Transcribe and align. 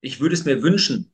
Ich 0.00 0.20
würde 0.20 0.34
es 0.34 0.44
mir 0.44 0.62
wünschen, 0.62 1.12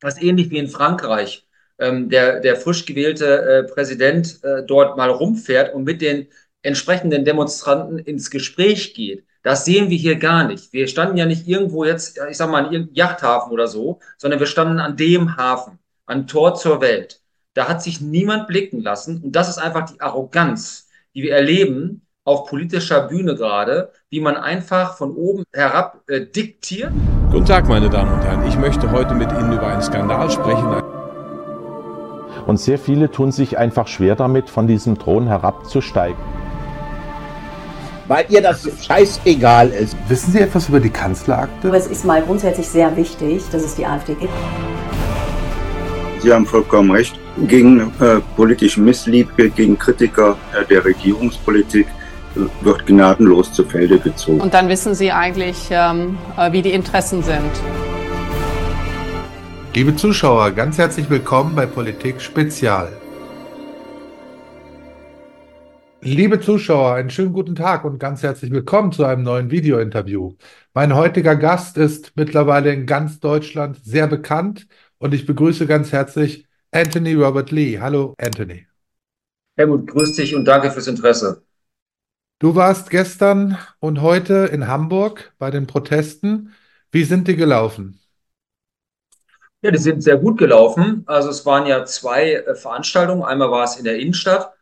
dass 0.00 0.20
ähnlich 0.20 0.50
wie 0.50 0.58
in 0.58 0.68
Frankreich 0.68 1.46
ähm, 1.78 2.08
der, 2.08 2.40
der 2.40 2.56
frisch 2.56 2.86
gewählte 2.86 3.42
äh, 3.42 3.64
Präsident 3.64 4.40
äh, 4.42 4.64
dort 4.66 4.96
mal 4.96 5.10
rumfährt 5.10 5.74
und 5.74 5.84
mit 5.84 6.00
den 6.02 6.28
entsprechenden 6.62 7.24
Demonstranten 7.24 7.98
ins 7.98 8.30
Gespräch 8.30 8.94
geht. 8.94 9.24
Das 9.42 9.64
sehen 9.66 9.90
wir 9.90 9.98
hier 9.98 10.16
gar 10.16 10.44
nicht. 10.46 10.72
Wir 10.72 10.88
standen 10.88 11.18
ja 11.18 11.26
nicht 11.26 11.46
irgendwo 11.46 11.84
jetzt, 11.84 12.18
ich 12.30 12.36
sag 12.36 12.50
mal, 12.50 12.60
in 12.66 12.72
irgendeinem 12.72 12.94
Yachthafen 12.94 13.52
oder 13.52 13.68
so, 13.68 14.00
sondern 14.16 14.40
wir 14.40 14.46
standen 14.46 14.78
an 14.78 14.96
dem 14.96 15.36
Hafen, 15.36 15.78
an 16.06 16.26
Tor 16.26 16.54
zur 16.54 16.80
Welt. 16.80 17.20
Da 17.52 17.68
hat 17.68 17.82
sich 17.82 18.00
niemand 18.00 18.48
blicken 18.48 18.80
lassen. 18.80 19.22
Und 19.22 19.36
das 19.36 19.50
ist 19.50 19.58
einfach 19.58 19.90
die 19.90 20.00
Arroganz, 20.00 20.88
die 21.14 21.22
wir 21.22 21.34
erleben 21.34 22.06
auf 22.24 22.46
politischer 22.46 23.06
Bühne 23.06 23.36
gerade, 23.36 23.92
wie 24.08 24.20
man 24.20 24.36
einfach 24.36 24.96
von 24.96 25.14
oben 25.14 25.44
herab 25.52 26.02
äh, 26.08 26.24
diktiert. 26.24 26.92
Guten 27.34 27.46
Tag, 27.46 27.66
meine 27.66 27.90
Damen 27.90 28.12
und 28.12 28.22
Herren. 28.22 28.46
Ich 28.46 28.56
möchte 28.56 28.92
heute 28.92 29.12
mit 29.12 29.28
Ihnen 29.32 29.52
über 29.52 29.66
einen 29.66 29.82
Skandal 29.82 30.30
sprechen. 30.30 30.80
Und 32.46 32.60
sehr 32.60 32.78
viele 32.78 33.10
tun 33.10 33.32
sich 33.32 33.58
einfach 33.58 33.88
schwer 33.88 34.14
damit, 34.14 34.48
von 34.48 34.68
diesem 34.68 35.00
Thron 35.00 35.26
herabzusteigen. 35.26 36.16
Weil 38.06 38.26
ihr 38.28 38.40
das 38.40 38.68
scheißegal 38.86 39.70
ist. 39.70 39.96
Wissen 40.06 40.30
Sie 40.30 40.38
etwas 40.38 40.68
über 40.68 40.78
die 40.78 40.90
Kanzlerakte? 40.90 41.70
Es 41.70 41.88
ist 41.88 42.04
mal 42.04 42.22
grundsätzlich 42.22 42.68
sehr 42.68 42.96
wichtig, 42.96 43.42
dass 43.50 43.64
es 43.64 43.74
die 43.74 43.84
AfD 43.84 44.14
gibt. 44.14 44.32
Sie 46.20 46.32
haben 46.32 46.46
vollkommen 46.46 46.92
recht. 46.92 47.18
Gegen 47.48 47.80
äh, 47.98 48.20
politische 48.36 48.80
Missliebe, 48.80 49.50
gegen 49.50 49.76
Kritiker 49.76 50.36
äh, 50.52 50.64
der 50.66 50.84
Regierungspolitik 50.84 51.88
wird 52.34 52.86
gnadenlos 52.86 53.52
zu 53.52 53.64
Felde 53.64 53.98
gezogen. 53.98 54.40
Und 54.40 54.54
dann 54.54 54.68
wissen 54.68 54.94
Sie 54.94 55.12
eigentlich, 55.12 55.68
ähm, 55.70 56.18
äh, 56.36 56.52
wie 56.52 56.62
die 56.62 56.72
Interessen 56.72 57.22
sind. 57.22 57.50
Liebe 59.74 59.96
Zuschauer, 59.96 60.52
ganz 60.52 60.78
herzlich 60.78 61.10
willkommen 61.10 61.54
bei 61.54 61.66
Politik 61.66 62.20
Spezial. 62.20 62.92
Liebe 66.00 66.38
Zuschauer, 66.38 66.94
einen 66.94 67.08
schönen 67.08 67.32
guten 67.32 67.54
Tag 67.54 67.84
und 67.84 67.98
ganz 67.98 68.22
herzlich 68.22 68.50
willkommen 68.50 68.92
zu 68.92 69.04
einem 69.04 69.22
neuen 69.22 69.50
Video-Interview. 69.50 70.34
Mein 70.74 70.94
heutiger 70.94 71.34
Gast 71.34 71.78
ist 71.78 72.12
mittlerweile 72.14 72.72
in 72.72 72.84
ganz 72.84 73.20
Deutschland 73.20 73.78
sehr 73.82 74.06
bekannt 74.06 74.66
und 74.98 75.14
ich 75.14 75.24
begrüße 75.24 75.66
ganz 75.66 75.92
herzlich 75.92 76.46
Anthony 76.70 77.14
Robert 77.14 77.50
Lee. 77.50 77.80
Hallo, 77.80 78.14
Anthony. 78.18 78.66
Helmut, 79.56 79.86
grüß 79.86 80.14
dich 80.14 80.34
und 80.34 80.44
danke 80.44 80.70
fürs 80.70 80.88
Interesse. 80.88 81.42
Du 82.44 82.54
warst 82.54 82.90
gestern 82.90 83.56
und 83.80 84.02
heute 84.02 84.50
in 84.52 84.68
Hamburg 84.68 85.32
bei 85.38 85.50
den 85.50 85.66
Protesten. 85.66 86.52
Wie 86.90 87.04
sind 87.04 87.26
die 87.26 87.36
gelaufen? 87.36 87.98
Ja, 89.62 89.70
die 89.70 89.78
sind 89.78 90.02
sehr 90.02 90.18
gut 90.18 90.36
gelaufen. 90.36 91.04
Also 91.06 91.30
es 91.30 91.46
waren 91.46 91.66
ja 91.66 91.86
zwei 91.86 92.34
äh, 92.34 92.54
Veranstaltungen. 92.54 93.22
Einmal 93.22 93.50
war 93.50 93.64
es 93.64 93.76
in 93.78 93.84
der 93.84 93.98
Innenstadt, 93.98 94.52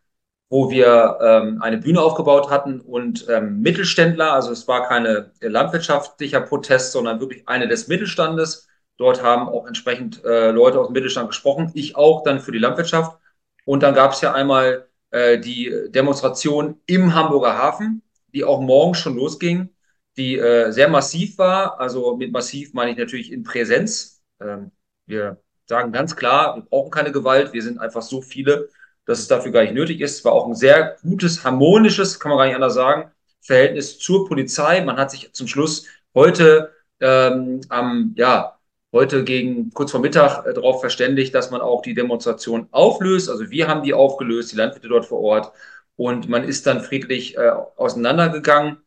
wo 0.49 0.71
wir 0.71 1.19
ähm, 1.21 1.61
eine 1.61 1.79
Bühne 1.79 2.01
aufgebaut 2.01 2.51
hatten 2.51 2.81
und 2.81 3.27
ähm, 3.29 3.63
Mittelständler, 3.63 4.33
also 4.33 4.53
es 4.53 4.69
war 4.69 4.87
keine 4.87 5.33
landwirtschaftlicher 5.41 6.43
Protest, 6.43 6.93
sondern 6.93 7.19
wirklich 7.19 7.49
eine 7.49 7.67
des 7.67 7.89
Mittelstandes 7.89 8.69
Dort 8.97 9.25
haben 9.25 9.49
auch 9.49 9.67
entsprechend 9.67 10.25
äh, 10.25 10.53
Leute 10.53 10.79
aus 10.79 10.87
dem 10.87 10.93
Mittelstand 10.93 11.31
gesprochen. 11.31 11.73
Ich 11.75 11.97
auch 11.97 12.23
dann 12.23 12.39
für 12.39 12.53
die 12.53 12.59
Landwirtschaft. 12.59 13.19
Und 13.65 13.83
dann 13.83 13.95
gab 13.95 14.13
es 14.13 14.21
ja 14.21 14.33
einmal 14.33 14.87
äh, 15.13 15.39
die 15.39 15.73
Demonstration 15.91 16.81
im 16.87 17.15
Hamburger 17.15 17.57
Hafen, 17.57 18.03
die 18.35 18.45
auch 18.45 18.61
morgens 18.61 18.99
schon 18.99 19.17
losging, 19.17 19.71
die 20.17 20.39
äh, 20.39 20.73
sehr 20.73 20.89
massiv 20.89 21.39
war. 21.39 21.81
Also 21.81 22.17
mit 22.17 22.33
massiv 22.33 22.75
meine 22.75 22.91
ich 22.91 22.99
natürlich 22.99 23.31
in 23.33 23.45
Präsenz. 23.45 24.23
Ähm, 24.41 24.73
wir 25.07 25.41
sagen 25.67 25.93
ganz 25.93 26.17
klar, 26.17 26.57
wir 26.57 26.63
brauchen 26.63 26.91
keine 26.91 27.13
Gewalt. 27.13 27.53
Wir 27.53 27.63
sind 27.63 27.79
einfach 27.79 28.03
so 28.03 28.21
viele, 28.23 28.69
dass 29.07 29.21
es 29.21 29.29
dafür 29.29 29.53
gar 29.53 29.63
nicht 29.63 29.75
nötig 29.75 30.01
ist. 30.01 30.19
Es 30.19 30.25
war 30.25 30.33
auch 30.33 30.47
ein 30.47 30.55
sehr 30.55 30.97
gutes, 31.03 31.45
harmonisches, 31.45 32.19
kann 32.21 32.31
man 32.31 32.39
gar 32.39 32.47
nicht 32.47 32.55
anders 32.55 32.75
sagen, 32.75 33.11
Verhältnis 33.41 33.99
zur 33.99 34.27
Polizei. 34.29 34.81
Man 34.83 34.97
hat 34.97 35.11
sich 35.11 35.33
zum 35.33 35.47
Schluss 35.49 35.87
heute 36.15 36.73
ähm, 37.01 37.61
am, 37.69 38.15
ja, 38.17 38.59
heute 38.93 39.25
gegen 39.25 39.71
kurz 39.73 39.91
vor 39.91 40.01
Mittag 40.01 40.47
äh, 40.47 40.55
darauf 40.55 40.81
verständigt, 40.81 41.35
dass 41.35 41.51
man 41.51 41.61
auch 41.61 41.83
die 41.83 41.95
Demonstration 41.95 42.69
auflöst. 42.71 43.31
Also 43.31 43.51
wir 43.51 43.69
haben 43.69 43.83
die 43.83 43.95
aufgelöst, 43.95 44.53
die 44.53 44.57
Landwirte 44.57 44.89
dort 44.89 45.07
vor 45.07 45.21
Ort. 45.21 45.53
Und 45.97 46.29
man 46.29 46.45
ist 46.45 46.67
dann 46.67 46.81
friedlich 46.83 47.37
äh, 47.37 47.51
auseinandergegangen, 47.77 48.79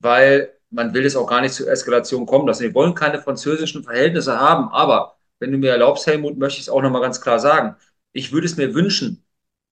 weil 0.00 0.54
man 0.70 0.92
will 0.94 1.06
es 1.06 1.16
auch 1.16 1.26
gar 1.26 1.40
nicht 1.40 1.54
zur 1.54 1.70
Eskalation 1.70 2.26
kommen 2.26 2.46
lassen. 2.46 2.64
Wir 2.64 2.74
wollen 2.74 2.94
keine 2.94 3.20
französischen 3.20 3.84
Verhältnisse 3.84 4.38
haben. 4.38 4.68
Aber 4.70 5.18
wenn 5.38 5.52
du 5.52 5.58
mir 5.58 5.70
erlaubst, 5.70 6.06
Helmut, 6.06 6.36
möchte 6.38 6.58
ich 6.58 6.64
es 6.64 6.68
auch 6.68 6.82
nochmal 6.82 7.02
ganz 7.02 7.20
klar 7.20 7.38
sagen. 7.38 7.76
Ich 8.12 8.32
würde 8.32 8.46
es 8.46 8.56
mir 8.56 8.74
wünschen, 8.74 9.24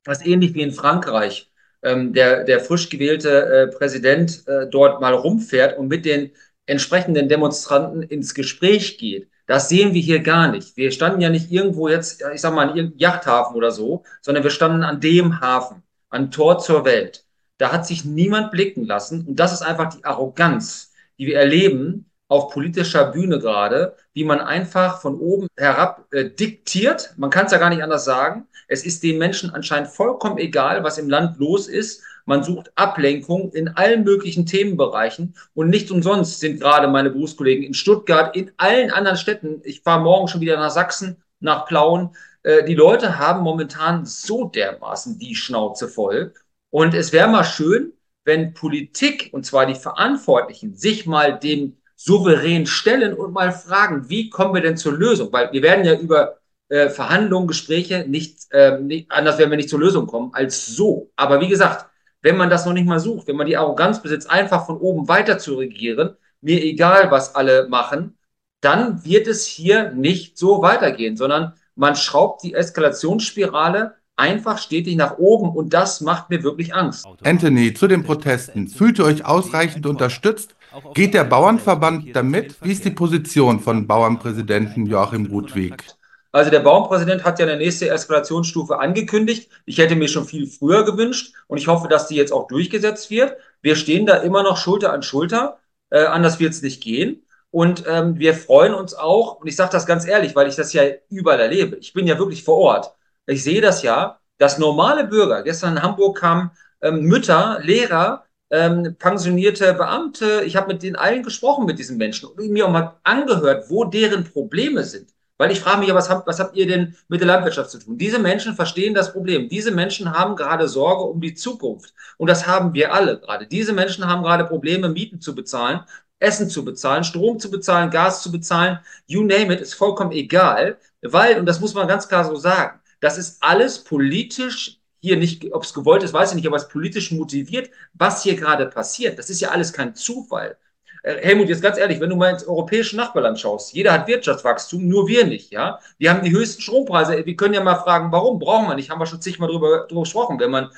dass 0.05 0.25
ähnlich 0.25 0.55
wie 0.55 0.63
in 0.63 0.73
Frankreich 0.73 1.51
ähm, 1.83 2.13
der, 2.13 2.45
der 2.45 2.61
frisch 2.61 2.89
gewählte 2.89 3.31
äh, 3.47 3.67
Präsident 3.69 4.47
äh, 4.47 4.69
dort 4.69 5.01
mal 5.01 5.15
rumfährt 5.15 5.79
und 5.79 5.89
mit 5.89 6.05
den 6.05 6.33
entsprechenden 6.67 7.29
Demonstranten 7.29 8.03
ins 8.03 8.35
Gespräch 8.35 8.99
geht. 8.99 9.29
Das 9.53 9.69
sehen 9.69 9.93
wir 9.93 10.01
hier 10.01 10.21
gar 10.21 10.51
nicht. 10.51 10.79
Wir 10.79 10.91
standen 10.93 11.21
ja 11.21 11.29
nicht 11.29 11.53
irgendwo 11.53 11.87
jetzt, 11.87 12.25
ich 12.33 12.41
sag 12.41 12.55
mal, 12.55 12.71
in 12.71 12.75
irgendeinem 12.75 13.01
Yachthafen 13.01 13.55
oder 13.55 13.71
so, 13.71 14.03
sondern 14.23 14.45
wir 14.45 14.51
standen 14.51 14.83
an 14.83 14.99
dem 14.99 15.43
Hafen, 15.43 15.83
an 16.09 16.31
Tor 16.31 16.59
zur 16.59 16.87
Welt. 16.87 17.27
Da 17.59 17.71
hat 17.71 17.87
sich 17.87 18.07
niemand 18.07 18.51
blicken 18.51 18.87
lassen. 18.87 19.27
Und 19.27 19.37
das 19.37 19.53
ist 19.53 19.61
einfach 19.61 19.93
die 19.93 20.07
Arroganz, 20.07 20.93
die 21.19 21.27
wir 21.27 21.37
erleben 21.37 22.11
auf 22.29 22.49
politischer 22.49 23.13
Bühne 23.13 23.41
gerade, 23.41 23.95
wie 24.15 24.25
man 24.25 24.41
einfach 24.41 25.03
von 25.03 25.19
oben 25.19 25.49
herab 25.59 26.07
äh, 26.13 26.31
diktiert. 26.31 27.13
Man 27.19 27.29
kann 27.29 27.45
es 27.45 27.53
ja 27.53 27.59
gar 27.59 27.69
nicht 27.69 27.83
anders 27.83 28.07
sagen. 28.07 28.47
Es 28.69 28.87
ist 28.87 29.03
den 29.03 29.19
Menschen 29.19 29.51
anscheinend 29.51 29.91
vollkommen 29.91 30.39
egal, 30.39 30.83
was 30.83 30.97
im 30.97 31.11
Land 31.11 31.39
los 31.39 31.69
ist 31.69 32.03
man 32.27 32.43
sucht 32.43 32.73
Ablenkung 32.75 33.53
in 33.53 33.69
allen 33.69 34.05
möglichen 34.05 34.47
Themenbereichen 34.47 35.35
und 35.55 35.71
nicht 35.71 35.91
umsonst 35.91 36.41
sind 36.41 36.61
gerade 36.61 36.89
meine 36.89 37.11
Berufskollegen 37.11 37.65
in 37.65 37.75
Stuttgart, 37.75 38.37
in 38.37 38.51
allen 38.57 38.91
anderen 38.91 39.17
Städten. 39.17 39.61
Ich 39.65 39.83
fahre 39.83 40.03
morgen 40.03 40.29
schon 40.29 40.41
wieder 40.41 40.57
nach 40.57 40.71
Sachsen, 40.71 41.17
nach 41.41 41.67
Plauen. 41.67 42.11
Äh, 42.43 42.65
die 42.65 42.75
Leute 42.75 43.19
haben 43.19 43.43
momentan 43.43 44.07
so 44.07 44.45
dermaßen 44.45 45.19
die 45.19 45.35
Schnauze 45.35 45.89
voll. 45.89 46.35
Und 46.71 46.95
es 46.95 47.13
wäre 47.13 47.29
mal 47.29 47.45
schön, 47.45 47.93
wenn 48.25 48.55
Politik, 48.55 49.31
und 49.33 49.45
zwar 49.45 49.67
die 49.67 49.75
Verantwortlichen, 49.75 50.75
sich 50.75 51.07
mal 51.07 51.39
dem 51.39 51.77
souverän 51.97 52.67
stellen 52.67 53.15
und 53.15 53.33
mal 53.33 53.53
fragen, 53.53 54.09
wie 54.09 54.31
kommen 54.31 54.55
wir 54.55 54.61
denn 54.61 54.77
zur 54.77 54.93
Lösung? 54.93 55.33
Weil 55.33 55.53
wir 55.53 55.63
werden 55.63 55.85
ja 55.85 55.95
über 55.95 56.39
äh, 56.69 56.89
Verhandlungen, 56.89 57.47
Gespräche 57.47 58.07
nicht, 58.09 58.51
äh, 58.51 58.79
nicht, 58.81 59.11
anders 59.11 59.39
werden 59.39 59.51
wir 59.51 59.57
nicht 59.57 59.69
zur 59.69 59.81
Lösung 59.81 60.07
kommen 60.07 60.31
als 60.33 60.67
so. 60.67 61.11
Aber 61.17 61.41
wie 61.41 61.49
gesagt, 61.49 61.87
wenn 62.23 62.37
man 62.37 62.51
das 62.51 62.65
noch 62.65 62.73
nicht 62.73 62.87
mal 62.87 63.01
sucht, 63.01 63.27
wenn 63.27 63.37
man 63.37 63.47
die 63.47 63.57
Arroganz 63.57 64.01
besitzt, 64.01 64.31
einfach 64.31 64.67
von 64.67 64.79
oben 64.79 65.09
weiter 65.09 65.39
zu 65.39 65.57
regieren, 65.57 66.17
mir 66.41 66.63
egal, 66.63 67.11
was 67.11 67.35
alle 67.35 67.69
machen, 67.69 68.17
dann 68.61 69.05
wird 69.05 69.27
es 69.27 69.45
hier 69.45 69.91
nicht 69.93 70.39
so 70.39 70.63
weitergehen, 70.63 71.17
sondern 71.17 71.55
man 71.75 71.97
schraubt 71.97 72.43
die 72.45 72.55
Eskalationsspirale 72.55 73.95
einfach 74.17 74.59
stetig 74.59 74.97
nach 74.97 75.19
oben 75.19 75.51
und 75.51 75.75
das 75.75 76.01
macht 76.01 76.31
mir 76.31 76.43
wirklich 76.43 76.75
Angst. 76.75 77.07
Anthony, 77.25 77.75
zu 77.75 77.89
den 77.89 78.05
Protesten. 78.05 78.69
Fühlt 78.69 78.99
ihr 78.99 79.05
euch 79.05 79.25
ausreichend 79.25 79.87
unterstützt? 79.87 80.55
Geht 80.95 81.15
der 81.15 81.25
Bauernverband 81.25 82.15
damit? 82.15 82.57
Wie 82.63 82.73
ist 82.73 82.85
die 82.85 82.91
Position 82.91 83.61
von 83.61 83.87
Bauernpräsidenten 83.87 84.87
Joachim 84.87 85.27
Rudwig? 85.27 85.85
Also 86.33 86.51
der 86.51 86.61
Bauernpräsident 86.61 87.25
hat 87.25 87.39
ja 87.39 87.47
eine 87.47 87.59
nächste 87.59 87.91
Eskalationsstufe 87.91 88.79
angekündigt. 88.79 89.51
Ich 89.67 89.79
hätte 89.79 89.97
mir 89.97 90.09
schon 90.09 90.25
viel 90.25 90.47
früher 90.47 90.85
gewünscht 90.85 91.35
und 91.47 91.59
ich 91.59 91.69
hoffe, 91.69 91.89
dass 91.89 92.09
die 92.09 92.17
jetzt 92.17 92.33
auch 92.33 92.49
durchgesetzt 92.49 93.11
wird. 93.11 93.37
Wir 93.61 93.77
stehen 93.77 94.07
da 94.07 94.17
immer 94.17 94.43
noch 94.43 94.57
Schulter 94.57 94.93
an 94.93 95.03
Schulter. 95.03 95.59
Äh, 95.91 96.05
anders 96.05 96.41
wird 96.41 96.55
es 96.55 96.63
nicht 96.63 96.83
gehen. 96.83 97.27
Und 97.51 97.85
ähm, 97.87 98.19
wir 98.19 98.35
freuen 98.35 98.73
uns 98.73 98.95
auch, 98.95 99.37
und 99.37 99.47
ich 99.47 99.57
sage 99.57 99.73
das 99.73 99.85
ganz 99.85 100.07
ehrlich, 100.07 100.35
weil 100.35 100.49
ich 100.49 100.57
das 100.57 100.73
ja 100.73 100.85
überall 101.11 101.39
erlebe. 101.39 101.77
Ich 101.77 101.93
bin 101.93 102.07
ja 102.07 102.19
wirklich 102.19 102.45
vor 102.45 102.57
Ort. 102.57 102.95
Ich 103.27 103.45
sehe 103.45 103.61
das 103.61 103.83
ja, 103.83 104.19
dass 104.39 104.59
normale 104.59 105.05
Bürger, 105.05 105.43
gestern 105.43 105.77
in 105.77 105.83
Hamburg 105.83 106.19
kamen 106.19 106.51
ähm, 106.81 107.03
Mütter, 107.03 107.61
Lehrer, 107.63 108.25
ähm, 108.51 108.97
pensionierte 108.99 109.75
Beamte, 109.75 110.43
ich 110.45 110.57
habe 110.57 110.73
mit 110.73 110.83
den 110.83 110.97
allen 110.97 111.23
gesprochen, 111.23 111.67
mit 111.67 111.79
diesen 111.79 111.99
Menschen 111.99 112.29
und 112.29 112.51
mir 112.51 112.67
auch 112.67 112.71
mal 112.71 112.99
angehört, 113.03 113.71
wo 113.71 113.85
deren 113.85 114.25
Probleme 114.25 114.85
sind. 114.85 115.11
Weil 115.39 115.51
ich 115.51 115.61
frage 115.61 115.81
mich 115.81 115.89
ja, 115.89 115.95
was 115.95 116.09
habt, 116.09 116.27
was 116.27 116.39
habt 116.39 116.57
ihr 116.57 116.67
denn 116.67 116.97
mit 117.09 117.21
der 117.21 117.27
Landwirtschaft 117.27 117.71
zu 117.71 117.79
tun? 117.79 117.99
Diese 117.99 118.19
Menschen 118.19 118.55
verstehen 118.55 118.95
das 118.95 119.13
Problem. 119.13 119.49
Diese 119.49 119.73
Menschen 119.73 120.13
haben 120.13 120.37
gerade 120.37 120.69
Sorge 120.69 121.05
um 121.05 121.21
die 121.21 121.35
Zukunft. 121.35 121.95
Und 122.17 122.29
das 122.29 122.47
haben 122.47 122.75
wir 122.75 122.93
alle 122.95 123.19
gerade. 123.19 123.47
Diese 123.47 123.73
Menschen 123.73 124.07
haben 124.07 124.23
gerade 124.23 124.45
Probleme, 124.45 124.89
Mieten 124.89 125.21
zu 125.21 125.35
bezahlen, 125.35 125.81
Essen 126.21 126.49
zu 126.49 126.65
bezahlen, 126.65 127.03
Strom 127.05 127.39
zu 127.41 127.51
bezahlen, 127.51 127.91
Gas 127.91 128.23
zu 128.23 128.31
bezahlen. 128.31 128.79
You 129.07 129.23
name 129.23 129.53
it, 129.53 129.61
ist 129.61 129.75
vollkommen 129.75 130.13
egal. 130.13 130.79
Weil, 131.03 131.39
und 131.39 131.47
das 131.47 131.61
muss 131.61 131.75
man 131.75 131.89
ganz 131.89 132.09
klar 132.09 132.25
so 132.25 132.37
sagen, 132.37 132.81
das 133.01 133.19
ist 133.19 133.43
alles 133.43 133.83
politisch 133.83 134.79
hier 135.01 135.17
nicht, 135.17 135.53
ob 135.53 135.65
es 135.65 135.75
gewollt 135.75 136.05
ist, 136.05 136.13
weiß 136.13 136.31
ich 136.31 136.37
nicht, 136.37 136.47
aber 136.47 136.57
es 136.57 136.69
politisch 136.69 137.11
motiviert, 137.11 137.71
was 137.93 138.23
hier 138.23 138.37
gerade 138.37 138.67
passiert. 138.67 139.19
Das 139.19 139.31
ist 139.31 139.41
ja 139.41 139.51
alles 139.51 139.73
kein 139.73 139.97
Zufall. 139.97 140.57
Äh, 141.03 141.17
Helmut, 141.23 141.49
jetzt 141.49 141.63
ganz 141.63 141.79
ehrlich, 141.79 142.01
wenn 142.01 142.11
du 142.11 142.17
mal 142.17 142.31
ins 142.31 142.47
europäische 142.47 142.97
Nachbarland 142.97 143.39
schaust, 143.39 143.73
jeder 143.75 143.93
hat 143.93 144.07
Wirtschaftswachstum, 144.07 144.89
nur 144.89 145.09
wir 145.09 145.27
nicht, 145.27 145.53
ja. 145.53 145.79
Wir 145.99 146.11
haben 146.11 146.23
die 146.23 146.33
höchsten 146.33 146.63
Strompreise. 146.63 147.27
Wir 147.27 147.37
können 147.37 147.55
ja 147.55 147.63
mal 147.63 147.77
fragen, 147.77 148.13
warum? 148.13 148.39
Brauchen 148.39 148.69
wir 148.69 148.75
nicht? 148.75 148.91
Haben 148.91 149.01
wir 149.01 149.07
schon 149.07 149.21
zigmal 149.21 149.49
drüber, 149.49 149.87
drüber 149.89 150.03
gesprochen. 150.03 150.39
Wenn 150.41 150.51
man 150.51 150.71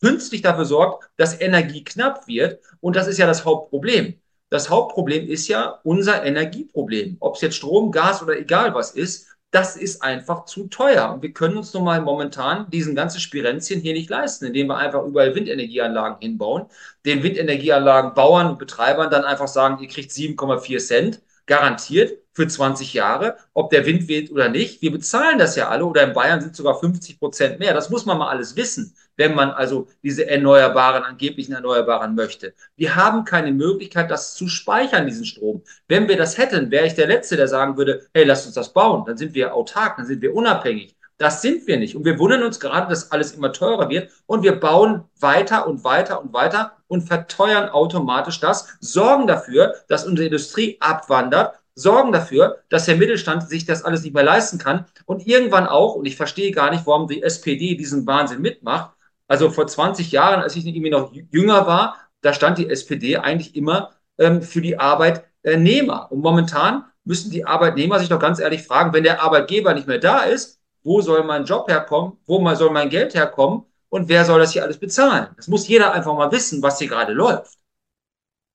künstlich 0.00 0.42
dafür 0.42 0.64
sorgt, 0.64 1.10
dass 1.16 1.40
Energie 1.40 1.84
knapp 1.84 2.26
wird, 2.26 2.60
und 2.80 2.96
das 2.96 3.06
ist 3.06 3.18
ja 3.18 3.26
das 3.26 3.44
Hauptproblem. 3.44 4.14
Das 4.50 4.68
Hauptproblem 4.70 5.28
ist 5.28 5.48
ja 5.48 5.80
unser 5.84 6.24
Energieproblem. 6.24 7.16
Ob 7.20 7.36
es 7.36 7.42
jetzt 7.42 7.56
Strom, 7.56 7.92
Gas 7.92 8.22
oder 8.22 8.38
egal 8.38 8.74
was 8.74 8.92
ist, 8.92 9.28
das 9.50 9.76
ist 9.76 10.02
einfach 10.02 10.44
zu 10.44 10.68
teuer. 10.68 11.12
Und 11.12 11.22
wir 11.22 11.32
können 11.32 11.56
uns 11.56 11.74
nun 11.74 11.84
mal 11.84 12.00
momentan 12.00 12.70
diesen 12.70 12.94
ganzen 12.94 13.20
Spirenzchen 13.20 13.80
hier 13.80 13.94
nicht 13.94 14.10
leisten, 14.10 14.46
indem 14.46 14.68
wir 14.68 14.76
einfach 14.76 15.04
überall 15.04 15.34
Windenergieanlagen 15.34 16.18
hinbauen, 16.20 16.66
den 17.04 17.22
Windenergieanlagenbauern 17.22 18.48
und 18.48 18.58
Betreibern 18.58 19.10
dann 19.10 19.24
einfach 19.24 19.48
sagen, 19.48 19.82
ihr 19.82 19.88
kriegt 19.88 20.12
7,4 20.12 20.78
Cent 20.78 21.22
garantiert 21.46 22.18
für 22.32 22.46
20 22.46 22.94
Jahre, 22.94 23.36
ob 23.54 23.70
der 23.70 23.84
Wind 23.86 24.06
weht 24.06 24.30
oder 24.30 24.48
nicht. 24.48 24.82
Wir 24.82 24.92
bezahlen 24.92 25.38
das 25.38 25.56
ja 25.56 25.68
alle 25.68 25.84
oder 25.84 26.04
in 26.04 26.12
Bayern 26.12 26.40
sind 26.40 26.54
sogar 26.54 26.78
50 26.78 27.18
Prozent 27.18 27.58
mehr. 27.58 27.74
Das 27.74 27.90
muss 27.90 28.06
man 28.06 28.18
mal 28.18 28.28
alles 28.28 28.54
wissen, 28.56 28.94
wenn 29.20 29.34
man 29.34 29.50
also 29.50 29.86
diese 30.02 30.26
erneuerbaren, 30.26 31.04
angeblichen 31.04 31.52
Erneuerbaren 31.52 32.14
möchte. 32.14 32.54
Wir 32.76 32.96
haben 32.96 33.26
keine 33.26 33.52
Möglichkeit, 33.52 34.10
das 34.10 34.34
zu 34.34 34.48
speichern, 34.48 35.04
diesen 35.04 35.26
Strom. 35.26 35.62
Wenn 35.88 36.08
wir 36.08 36.16
das 36.16 36.38
hätten, 36.38 36.70
wäre 36.70 36.86
ich 36.86 36.94
der 36.94 37.06
Letzte, 37.06 37.36
der 37.36 37.46
sagen 37.46 37.76
würde, 37.76 38.06
hey, 38.14 38.24
lasst 38.24 38.46
uns 38.46 38.54
das 38.54 38.72
bauen. 38.72 39.04
Dann 39.04 39.18
sind 39.18 39.34
wir 39.34 39.54
autark, 39.54 39.98
dann 39.98 40.06
sind 40.06 40.22
wir 40.22 40.34
unabhängig. 40.34 40.96
Das 41.18 41.42
sind 41.42 41.66
wir 41.66 41.76
nicht. 41.76 41.94
Und 41.94 42.06
wir 42.06 42.18
wundern 42.18 42.42
uns 42.44 42.60
gerade, 42.60 42.88
dass 42.88 43.12
alles 43.12 43.32
immer 43.32 43.52
teurer 43.52 43.90
wird. 43.90 44.10
Und 44.24 44.42
wir 44.42 44.58
bauen 44.58 45.04
weiter 45.20 45.66
und 45.66 45.84
weiter 45.84 46.22
und 46.22 46.32
weiter 46.32 46.78
und 46.88 47.02
verteuern 47.02 47.68
automatisch 47.68 48.40
das, 48.40 48.78
sorgen 48.80 49.26
dafür, 49.26 49.74
dass 49.88 50.06
unsere 50.06 50.28
Industrie 50.28 50.78
abwandert 50.80 51.60
sorgen 51.74 52.12
dafür, 52.12 52.58
dass 52.68 52.84
der 52.84 52.96
Mittelstand 52.96 53.48
sich 53.48 53.64
das 53.64 53.84
alles 53.84 54.02
nicht 54.02 54.14
mehr 54.14 54.24
leisten 54.24 54.58
kann 54.58 54.86
und 55.06 55.26
irgendwann 55.26 55.66
auch, 55.66 55.94
und 55.94 56.04
ich 56.04 56.16
verstehe 56.16 56.52
gar 56.52 56.70
nicht, 56.70 56.86
warum 56.86 57.08
die 57.08 57.22
SPD 57.22 57.74
diesen 57.74 58.06
Wahnsinn 58.06 58.42
mitmacht, 58.42 58.90
also 59.30 59.48
vor 59.48 59.68
20 59.68 60.10
Jahren, 60.10 60.42
als 60.42 60.56
ich 60.56 60.66
irgendwie 60.66 60.90
noch 60.90 61.12
jünger 61.12 61.64
war, 61.64 61.96
da 62.20 62.34
stand 62.34 62.58
die 62.58 62.68
SPD 62.68 63.16
eigentlich 63.16 63.54
immer 63.54 63.90
ähm, 64.18 64.42
für 64.42 64.60
die 64.60 64.76
Arbeitnehmer. 64.76 66.10
Und 66.10 66.20
momentan 66.20 66.84
müssen 67.04 67.30
die 67.30 67.46
Arbeitnehmer 67.46 68.00
sich 68.00 68.08
doch 68.08 68.18
ganz 68.18 68.40
ehrlich 68.40 68.64
fragen, 68.64 68.92
wenn 68.92 69.04
der 69.04 69.22
Arbeitgeber 69.22 69.72
nicht 69.72 69.86
mehr 69.86 70.00
da 70.00 70.22
ist, 70.22 70.58
wo 70.82 71.00
soll 71.00 71.22
mein 71.22 71.44
Job 71.44 71.68
herkommen, 71.68 72.14
wo 72.26 72.54
soll 72.56 72.70
mein 72.70 72.88
Geld 72.90 73.14
herkommen 73.14 73.66
und 73.88 74.08
wer 74.08 74.24
soll 74.24 74.40
das 74.40 74.52
hier 74.52 74.64
alles 74.64 74.78
bezahlen? 74.78 75.28
Das 75.36 75.46
muss 75.46 75.68
jeder 75.68 75.92
einfach 75.92 76.14
mal 76.14 76.32
wissen, 76.32 76.60
was 76.60 76.80
hier 76.80 76.88
gerade 76.88 77.12
läuft. 77.12 77.54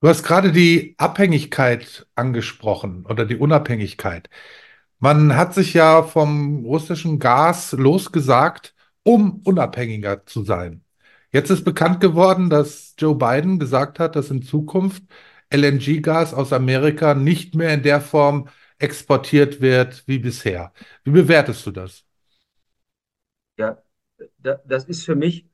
Du 0.01 0.09
hast 0.09 0.23
gerade 0.23 0.51
die 0.51 0.95
Abhängigkeit 0.97 2.05
angesprochen 2.15 3.05
oder 3.07 3.25
die 3.25 3.37
Unabhängigkeit. 3.37 4.29
Man 4.99 5.37
hat 5.37 5.53
sich 5.53 5.73
ja 5.73 6.03
vom 6.03 6.65
russischen 6.65 7.17
Gas 7.17 7.71
losgesagt, 7.71 8.74
um 9.05 9.41
unabhängiger 9.43 10.25
zu 10.25 10.43
sein. 10.43 10.83
Jetzt 11.31 11.49
ist 11.49 11.63
bekannt 11.63 11.99
geworden, 11.99 12.49
dass 12.49 12.95
Joe 12.97 13.15
Biden 13.15 13.59
gesagt 13.59 13.99
hat, 13.99 14.15
dass 14.15 14.31
in 14.31 14.41
Zukunft 14.41 15.03
LNG-Gas 15.53 16.33
aus 16.33 16.51
Amerika 16.51 17.13
nicht 17.13 17.55
mehr 17.55 17.73
in 17.73 17.83
der 17.83 18.01
Form 18.01 18.49
exportiert 18.79 19.61
wird 19.61 20.03
wie 20.07 20.19
bisher. 20.19 20.73
Wie 21.03 21.11
bewertest 21.11 21.65
du 21.65 21.71
das? 21.71 22.03
Ja, 23.57 23.77
das 24.65 24.85
ist 24.85 25.05
für 25.05 25.15
mich 25.15 25.45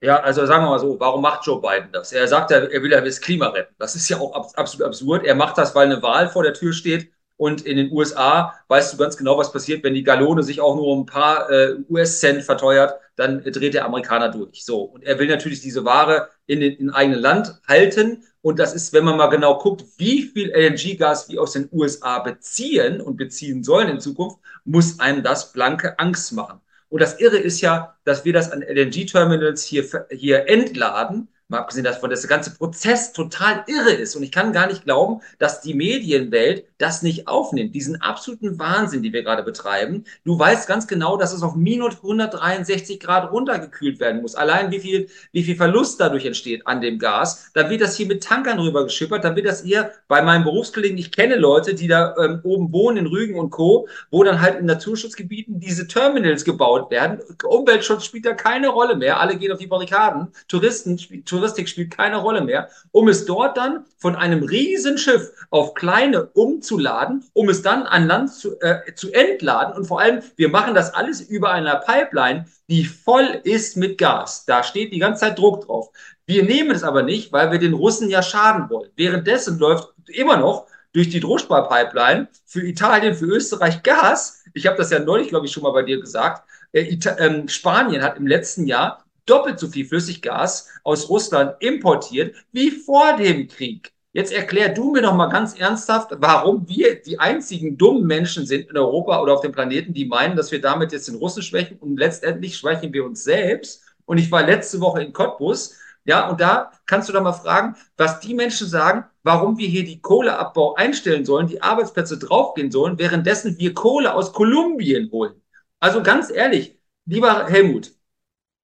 ja, 0.00 0.20
also 0.20 0.46
sagen 0.46 0.64
wir 0.64 0.70
mal 0.70 0.78
so, 0.78 0.98
warum 1.00 1.22
macht 1.22 1.44
Joe 1.44 1.60
Biden 1.60 1.90
das? 1.90 2.12
Er 2.12 2.28
sagt, 2.28 2.52
er 2.52 2.70
will 2.70 2.92
ja 2.92 3.00
das 3.00 3.20
Klima 3.20 3.48
retten. 3.48 3.74
Das 3.78 3.96
ist 3.96 4.08
ja 4.08 4.18
auch 4.18 4.54
absolut 4.54 4.86
absurd. 4.86 5.24
Er 5.26 5.34
macht 5.34 5.58
das, 5.58 5.74
weil 5.74 5.86
eine 5.86 6.02
Wahl 6.02 6.28
vor 6.28 6.44
der 6.44 6.54
Tür 6.54 6.72
steht. 6.72 7.12
Und 7.38 7.62
in 7.62 7.76
den 7.76 7.92
USA 7.92 8.52
weißt 8.66 8.92
du 8.92 8.96
ganz 8.96 9.16
genau, 9.16 9.38
was 9.38 9.52
passiert, 9.52 9.84
wenn 9.84 9.94
die 9.94 10.02
Gallone 10.02 10.42
sich 10.42 10.60
auch 10.60 10.74
nur 10.74 10.88
um 10.88 11.02
ein 11.02 11.06
paar 11.06 11.48
äh, 11.48 11.76
US-Cent 11.88 12.42
verteuert, 12.42 12.98
dann 13.14 13.42
dreht 13.44 13.74
der 13.74 13.84
Amerikaner 13.84 14.28
durch. 14.28 14.64
So. 14.64 14.82
Und 14.82 15.04
er 15.04 15.20
will 15.20 15.28
natürlich 15.28 15.60
diese 15.60 15.84
Ware 15.84 16.28
in 16.46 16.58
den 16.60 16.74
in 16.74 16.90
eigenen 16.90 17.20
Land 17.20 17.60
halten. 17.66 18.24
Und 18.42 18.58
das 18.58 18.74
ist, 18.74 18.92
wenn 18.92 19.04
man 19.04 19.16
mal 19.16 19.28
genau 19.28 19.56
guckt, 19.56 19.84
wie 19.98 20.22
viel 20.22 20.50
LNG-Gas 20.50 21.28
wir 21.28 21.40
aus 21.40 21.52
den 21.52 21.68
USA 21.70 22.18
beziehen 22.18 23.00
und 23.00 23.16
beziehen 23.16 23.62
sollen 23.62 23.88
in 23.88 24.00
Zukunft, 24.00 24.38
muss 24.64 24.98
einem 24.98 25.22
das 25.22 25.52
blanke 25.52 25.96
Angst 26.00 26.32
machen. 26.32 26.60
Und 26.88 27.00
das 27.00 27.20
Irre 27.20 27.38
ist 27.38 27.60
ja, 27.60 27.96
dass 28.02 28.24
wir 28.24 28.32
das 28.32 28.50
an 28.50 28.62
LNG-Terminals 28.62 29.62
hier, 29.62 29.84
hier 30.10 30.48
entladen 30.48 31.28
Mal 31.50 31.60
abgesehen 31.60 31.84
davon, 31.84 32.10
dass 32.10 32.20
der 32.20 32.28
ganze 32.28 32.50
Prozess 32.50 33.14
total 33.14 33.64
irre 33.66 33.92
ist. 33.92 34.14
Und 34.14 34.22
ich 34.22 34.30
kann 34.30 34.52
gar 34.52 34.66
nicht 34.66 34.84
glauben, 34.84 35.22
dass 35.38 35.62
die 35.62 35.72
Medienwelt 35.72 36.66
das 36.78 37.02
nicht 37.02 37.28
aufnimmt. 37.28 37.74
Diesen 37.74 38.00
absoluten 38.00 38.58
Wahnsinn, 38.58 39.02
den 39.02 39.12
wir 39.12 39.22
gerade 39.22 39.42
betreiben. 39.42 40.04
Du 40.24 40.38
weißt 40.38 40.68
ganz 40.68 40.86
genau, 40.86 41.16
dass 41.16 41.32
es 41.32 41.42
auf 41.42 41.56
minus 41.56 41.96
163 41.96 43.00
Grad 43.00 43.32
runtergekühlt 43.32 44.00
werden 44.00 44.22
muss. 44.22 44.36
Allein 44.36 44.70
wie 44.70 44.78
viel, 44.78 45.08
wie 45.32 45.42
viel 45.42 45.56
Verlust 45.56 46.00
dadurch 46.00 46.24
entsteht 46.24 46.66
an 46.66 46.80
dem 46.80 46.98
Gas. 46.98 47.50
Dann 47.54 47.68
wird 47.68 47.80
das 47.80 47.96
hier 47.96 48.06
mit 48.06 48.22
Tankern 48.22 48.60
rüber 48.60 48.84
geschippert. 48.84 49.24
Dann 49.24 49.34
wird 49.34 49.46
das 49.46 49.62
hier 49.62 49.90
bei 50.06 50.22
meinen 50.22 50.44
Berufskollegen, 50.44 50.96
ich 50.96 51.10
kenne 51.10 51.36
Leute, 51.36 51.74
die 51.74 51.88
da 51.88 52.14
ähm, 52.16 52.40
oben 52.44 52.72
wohnen 52.72 52.98
in 52.98 53.06
Rügen 53.06 53.38
und 53.38 53.50
Co., 53.50 53.88
wo 54.10 54.22
dann 54.22 54.40
halt 54.40 54.60
in 54.60 54.66
Naturschutzgebieten 54.66 55.58
diese 55.58 55.88
Terminals 55.88 56.44
gebaut 56.44 56.90
werden. 56.90 57.18
Umweltschutz 57.44 58.04
spielt 58.04 58.24
da 58.24 58.34
keine 58.34 58.68
Rolle 58.68 58.96
mehr. 58.96 59.20
Alle 59.20 59.36
gehen 59.36 59.52
auf 59.52 59.58
die 59.58 59.66
Barrikaden. 59.66 60.28
Touristen, 60.46 60.96
Touristik 61.24 61.68
spielt 61.68 61.96
keine 61.96 62.18
Rolle 62.18 62.42
mehr, 62.42 62.68
um 62.92 63.08
es 63.08 63.26
dort 63.26 63.56
dann 63.56 63.84
von 63.96 64.14
einem 64.14 64.44
Riesenschiff 64.44 65.32
auf 65.50 65.74
kleine 65.74 66.26
umzuladen, 66.68 67.24
um 67.32 67.48
es 67.48 67.62
dann 67.62 67.84
an 67.84 68.06
Land 68.06 68.32
zu, 68.32 68.60
äh, 68.60 68.94
zu 68.94 69.12
entladen. 69.12 69.74
Und 69.74 69.86
vor 69.86 70.00
allem, 70.00 70.22
wir 70.36 70.48
machen 70.48 70.74
das 70.74 70.92
alles 70.94 71.20
über 71.20 71.50
einer 71.50 71.76
Pipeline, 71.76 72.46
die 72.68 72.84
voll 72.84 73.40
ist 73.44 73.76
mit 73.76 73.98
Gas. 73.98 74.44
Da 74.46 74.62
steht 74.62 74.92
die 74.92 74.98
ganze 74.98 75.20
Zeit 75.20 75.38
Druck 75.38 75.66
drauf. 75.66 75.90
Wir 76.26 76.44
nehmen 76.44 76.72
es 76.72 76.82
aber 76.82 77.02
nicht, 77.02 77.32
weil 77.32 77.50
wir 77.50 77.58
den 77.58 77.72
Russen 77.72 78.10
ja 78.10 78.22
schaden 78.22 78.68
wollen. 78.70 78.90
Währenddessen 78.96 79.58
läuft 79.58 79.88
immer 80.08 80.36
noch 80.36 80.66
durch 80.92 81.08
die 81.08 81.20
Druschbar-Pipeline 81.20 82.28
für 82.44 82.62
Italien, 82.66 83.14
für 83.14 83.26
Österreich 83.26 83.82
Gas. 83.82 84.44
Ich 84.54 84.66
habe 84.66 84.76
das 84.76 84.90
ja 84.90 84.98
neulich, 84.98 85.28
glaube 85.28 85.46
ich, 85.46 85.52
schon 85.52 85.62
mal 85.62 85.72
bei 85.72 85.82
dir 85.82 86.00
gesagt. 86.00 86.46
Äh, 86.72 86.98
ähm, 87.18 87.48
Spanien 87.48 88.02
hat 88.02 88.18
im 88.18 88.26
letzten 88.26 88.66
Jahr 88.66 89.04
doppelt 89.24 89.58
so 89.58 89.68
viel 89.68 89.86
Flüssiggas 89.86 90.68
aus 90.84 91.08
Russland 91.08 91.54
importiert 91.60 92.34
wie 92.52 92.70
vor 92.70 93.16
dem 93.16 93.48
Krieg. 93.48 93.92
Jetzt 94.18 94.32
erklär 94.32 94.70
du 94.70 94.90
mir 94.90 95.02
doch 95.02 95.14
mal 95.14 95.28
ganz 95.28 95.56
ernsthaft, 95.56 96.10
warum 96.18 96.68
wir 96.68 97.00
die 97.00 97.20
einzigen 97.20 97.78
dummen 97.78 98.04
Menschen 98.04 98.46
sind 98.46 98.68
in 98.68 98.76
Europa 98.76 99.22
oder 99.22 99.32
auf 99.34 99.42
dem 99.42 99.52
Planeten, 99.52 99.94
die 99.94 100.06
meinen, 100.06 100.34
dass 100.34 100.50
wir 100.50 100.60
damit 100.60 100.90
jetzt 100.90 101.06
den 101.06 101.14
Russen 101.14 101.40
schwächen 101.40 101.78
und 101.78 101.96
letztendlich 101.96 102.56
schwächen 102.56 102.92
wir 102.92 103.04
uns 103.04 103.22
selbst. 103.22 103.84
Und 104.06 104.18
ich 104.18 104.32
war 104.32 104.42
letzte 104.44 104.80
Woche 104.80 105.04
in 105.04 105.12
Cottbus, 105.12 105.76
ja, 106.04 106.28
und 106.28 106.40
da 106.40 106.72
kannst 106.84 107.08
du 107.08 107.12
doch 107.12 107.22
mal 107.22 107.32
fragen, 107.32 107.76
was 107.96 108.18
die 108.18 108.34
Menschen 108.34 108.66
sagen, 108.66 109.04
warum 109.22 109.56
wir 109.56 109.68
hier 109.68 109.84
die 109.84 110.00
Kohleabbau 110.00 110.74
einstellen 110.74 111.24
sollen, 111.24 111.46
die 111.46 111.62
Arbeitsplätze 111.62 112.18
draufgehen 112.18 112.72
sollen, 112.72 112.98
währenddessen 112.98 113.56
wir 113.56 113.72
Kohle 113.72 114.14
aus 114.14 114.32
Kolumbien 114.32 115.12
holen. 115.12 115.40
Also 115.78 116.02
ganz 116.02 116.28
ehrlich, 116.28 116.76
lieber 117.04 117.46
Helmut, 117.46 117.92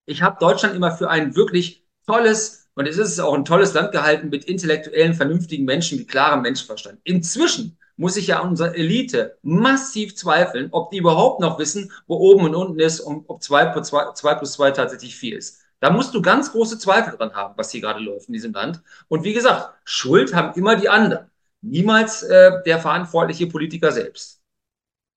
ich 0.07 0.21
habe 0.21 0.37
Deutschland 0.41 0.75
immer 0.75 0.91
für 0.91 1.11
ein 1.11 1.37
wirklich 1.37 1.87
tolles, 2.09 2.64
und 2.75 2.87
es 2.87 2.99
ist 2.99 3.21
auch 3.21 3.35
ein 3.35 3.45
tolles 3.45 3.73
Land 3.75 3.93
gehalten 3.93 4.31
mit 4.31 4.45
intellektuellen, 4.45 5.15
vernünftigen 5.15 5.65
Menschen 5.65 5.99
mit 5.99 6.09
klarem 6.09 6.43
Menschenverstand. 6.43 6.99
Inzwischen 7.05 7.79
muss 7.97 8.17
ich 8.17 8.27
ja 8.27 8.41
unsere 8.41 8.75
Elite 8.75 9.39
massiv 9.43 10.17
zweifeln, 10.17 10.69
ob 10.73 10.91
die 10.91 10.99
überhaupt 10.99 11.41
noch 11.41 11.59
wissen, 11.59 11.93
wo 12.07 12.17
oben 12.17 12.45
und 12.45 12.55
unten 12.55 12.81
ist 12.81 13.01
und 13.01 13.25
ob 13.29 13.43
zwei 13.43 13.67
plus 13.67 13.89
zwei, 13.89 14.13
zwei 14.15 14.35
plus 14.35 14.53
zwei 14.53 14.73
tatsächlich 14.73 15.15
vier 15.15 15.39
ist. 15.39 15.61
Da 15.81 15.91
musst 15.91 16.15
du 16.15 16.23
ganz 16.23 16.51
große 16.51 16.79
Zweifel 16.79 17.17
dran 17.17 17.35
haben, 17.35 17.55
was 17.57 17.71
hier 17.71 17.81
gerade 17.81 18.01
läuft 18.01 18.29
in 18.29 18.33
diesem 18.33 18.53
Land. 18.53 18.83
Und 19.09 19.23
wie 19.23 19.35
gesagt, 19.35 19.75
Schuld 19.85 20.35
haben 20.35 20.59
immer 20.59 20.77
die 20.77 20.89
anderen, 20.89 21.31
niemals 21.61 22.23
äh, 22.23 22.63
der 22.65 22.79
verantwortliche 22.79 23.47
Politiker 23.47 23.93
selbst. 23.93 24.41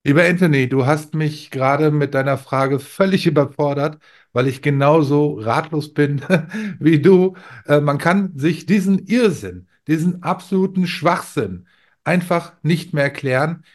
Lieber 0.08 0.24
Anthony, 0.24 0.70
du 0.70 0.86
hast 0.86 1.16
mich 1.16 1.52
gerade 1.52 1.92
mit 1.92 2.14
deiner 2.14 2.38
Frage 2.38 2.80
völlig 2.80 3.28
überfordert, 3.28 4.02
weil 4.32 4.48
ich 4.48 4.62
genauso 4.62 5.34
ratlos 5.38 5.94
bin 5.94 6.22
wie 6.80 7.02
du. 7.02 7.36
Äh, 7.66 7.82
man 7.82 7.98
kann 7.98 8.32
sich 8.38 8.66
diesen 8.66 9.00
Irrsinn, 9.08 9.68
diesen 9.88 10.24
absoluten 10.24 10.88
Schwachsinn 10.88 11.68
einfach 12.06 12.54
nicht 12.64 12.94
mehr 12.94 13.04
erklären. 13.04 13.66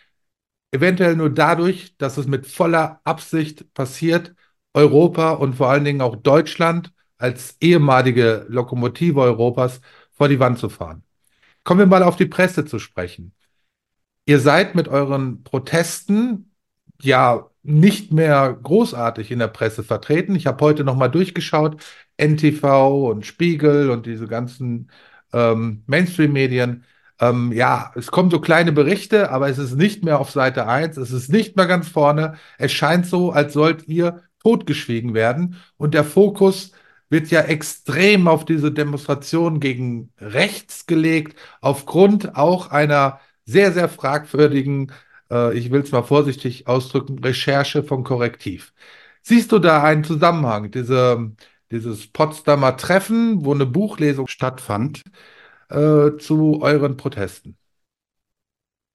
Eventuell 0.72 1.16
nur 1.16 1.30
dadurch, 1.30 1.96
dass 1.98 2.16
es 2.18 2.26
mit 2.26 2.46
voller 2.46 3.02
Absicht 3.04 3.74
passiert, 3.74 4.34
Europa 4.74 5.32
und 5.32 5.56
vor 5.56 5.70
allen 5.70 5.84
Dingen 5.84 6.00
auch 6.00 6.16
Deutschland 6.16 6.94
als 7.18 7.58
ehemalige 7.60 8.46
Lokomotive 8.48 9.20
Europas 9.20 9.82
vor 10.12 10.28
die 10.28 10.40
Wand 10.40 10.58
zu 10.58 10.70
fahren. 10.70 11.04
Kommen 11.64 11.80
wir 11.80 11.86
mal 11.86 12.02
auf 12.04 12.16
die 12.16 12.26
Presse 12.26 12.64
zu 12.66 12.78
sprechen. 12.78 13.34
Ihr 14.26 14.40
seid 14.40 14.74
mit 14.74 14.88
euren 14.88 15.42
Protesten 15.42 16.52
ja 17.00 17.48
nicht 17.62 18.12
mehr 18.12 18.56
großartig 18.62 19.30
in 19.30 19.38
der 19.38 19.48
Presse 19.48 19.82
vertreten. 19.84 20.34
Ich 20.36 20.46
habe 20.46 20.64
heute 20.64 20.84
noch 20.84 20.96
mal 20.96 21.08
durchgeschaut, 21.08 21.82
NTV 22.16 23.08
und 23.10 23.26
Spiegel 23.26 23.90
und 23.90 24.06
diese 24.06 24.26
ganzen 24.26 24.90
ähm, 25.32 25.82
Mainstream-Medien. 25.86 26.84
ähm, 27.20 27.52
ja, 27.52 27.92
es 27.96 28.10
kommen 28.10 28.30
so 28.30 28.40
kleine 28.40 28.72
Berichte, 28.72 29.30
aber 29.30 29.48
es 29.48 29.58
ist 29.58 29.74
nicht 29.76 30.04
mehr 30.04 30.18
auf 30.20 30.30
Seite 30.30 30.66
1, 30.66 30.96
es 30.96 31.12
ist 31.12 31.28
nicht 31.30 31.56
mehr 31.56 31.66
ganz 31.66 31.88
vorne. 31.88 32.34
Es 32.58 32.72
scheint 32.72 33.06
so, 33.06 33.32
als 33.32 33.52
sollt 33.52 33.88
ihr 33.88 34.22
totgeschwiegen 34.42 35.14
werden. 35.14 35.56
Und 35.76 35.94
der 35.94 36.04
Fokus 36.04 36.72
wird 37.10 37.30
ja 37.30 37.42
extrem 37.42 38.26
auf 38.28 38.44
diese 38.44 38.72
Demonstration 38.72 39.60
gegen 39.60 40.10
rechts 40.18 40.86
gelegt, 40.86 41.38
aufgrund 41.60 42.36
auch 42.36 42.70
einer 42.70 43.20
sehr, 43.44 43.72
sehr 43.72 43.88
fragwürdigen, 43.88 44.92
äh, 45.30 45.56
ich 45.56 45.70
will 45.70 45.82
es 45.82 45.92
mal 45.92 46.02
vorsichtig 46.02 46.66
ausdrücken, 46.68 47.18
Recherche 47.20 47.82
von 47.84 48.04
Korrektiv. 48.04 48.72
Siehst 49.22 49.52
du 49.52 49.58
da 49.58 49.82
einen 49.82 50.04
Zusammenhang, 50.04 50.70
diese, 50.70 51.32
dieses 51.70 52.06
Potsdamer 52.12 52.76
Treffen, 52.76 53.44
wo 53.44 53.54
eine 53.54 53.66
Buchlesung 53.66 54.26
stattfand, 54.28 55.02
äh, 55.70 56.16
zu 56.18 56.60
euren 56.62 56.96
Protesten? 56.96 57.56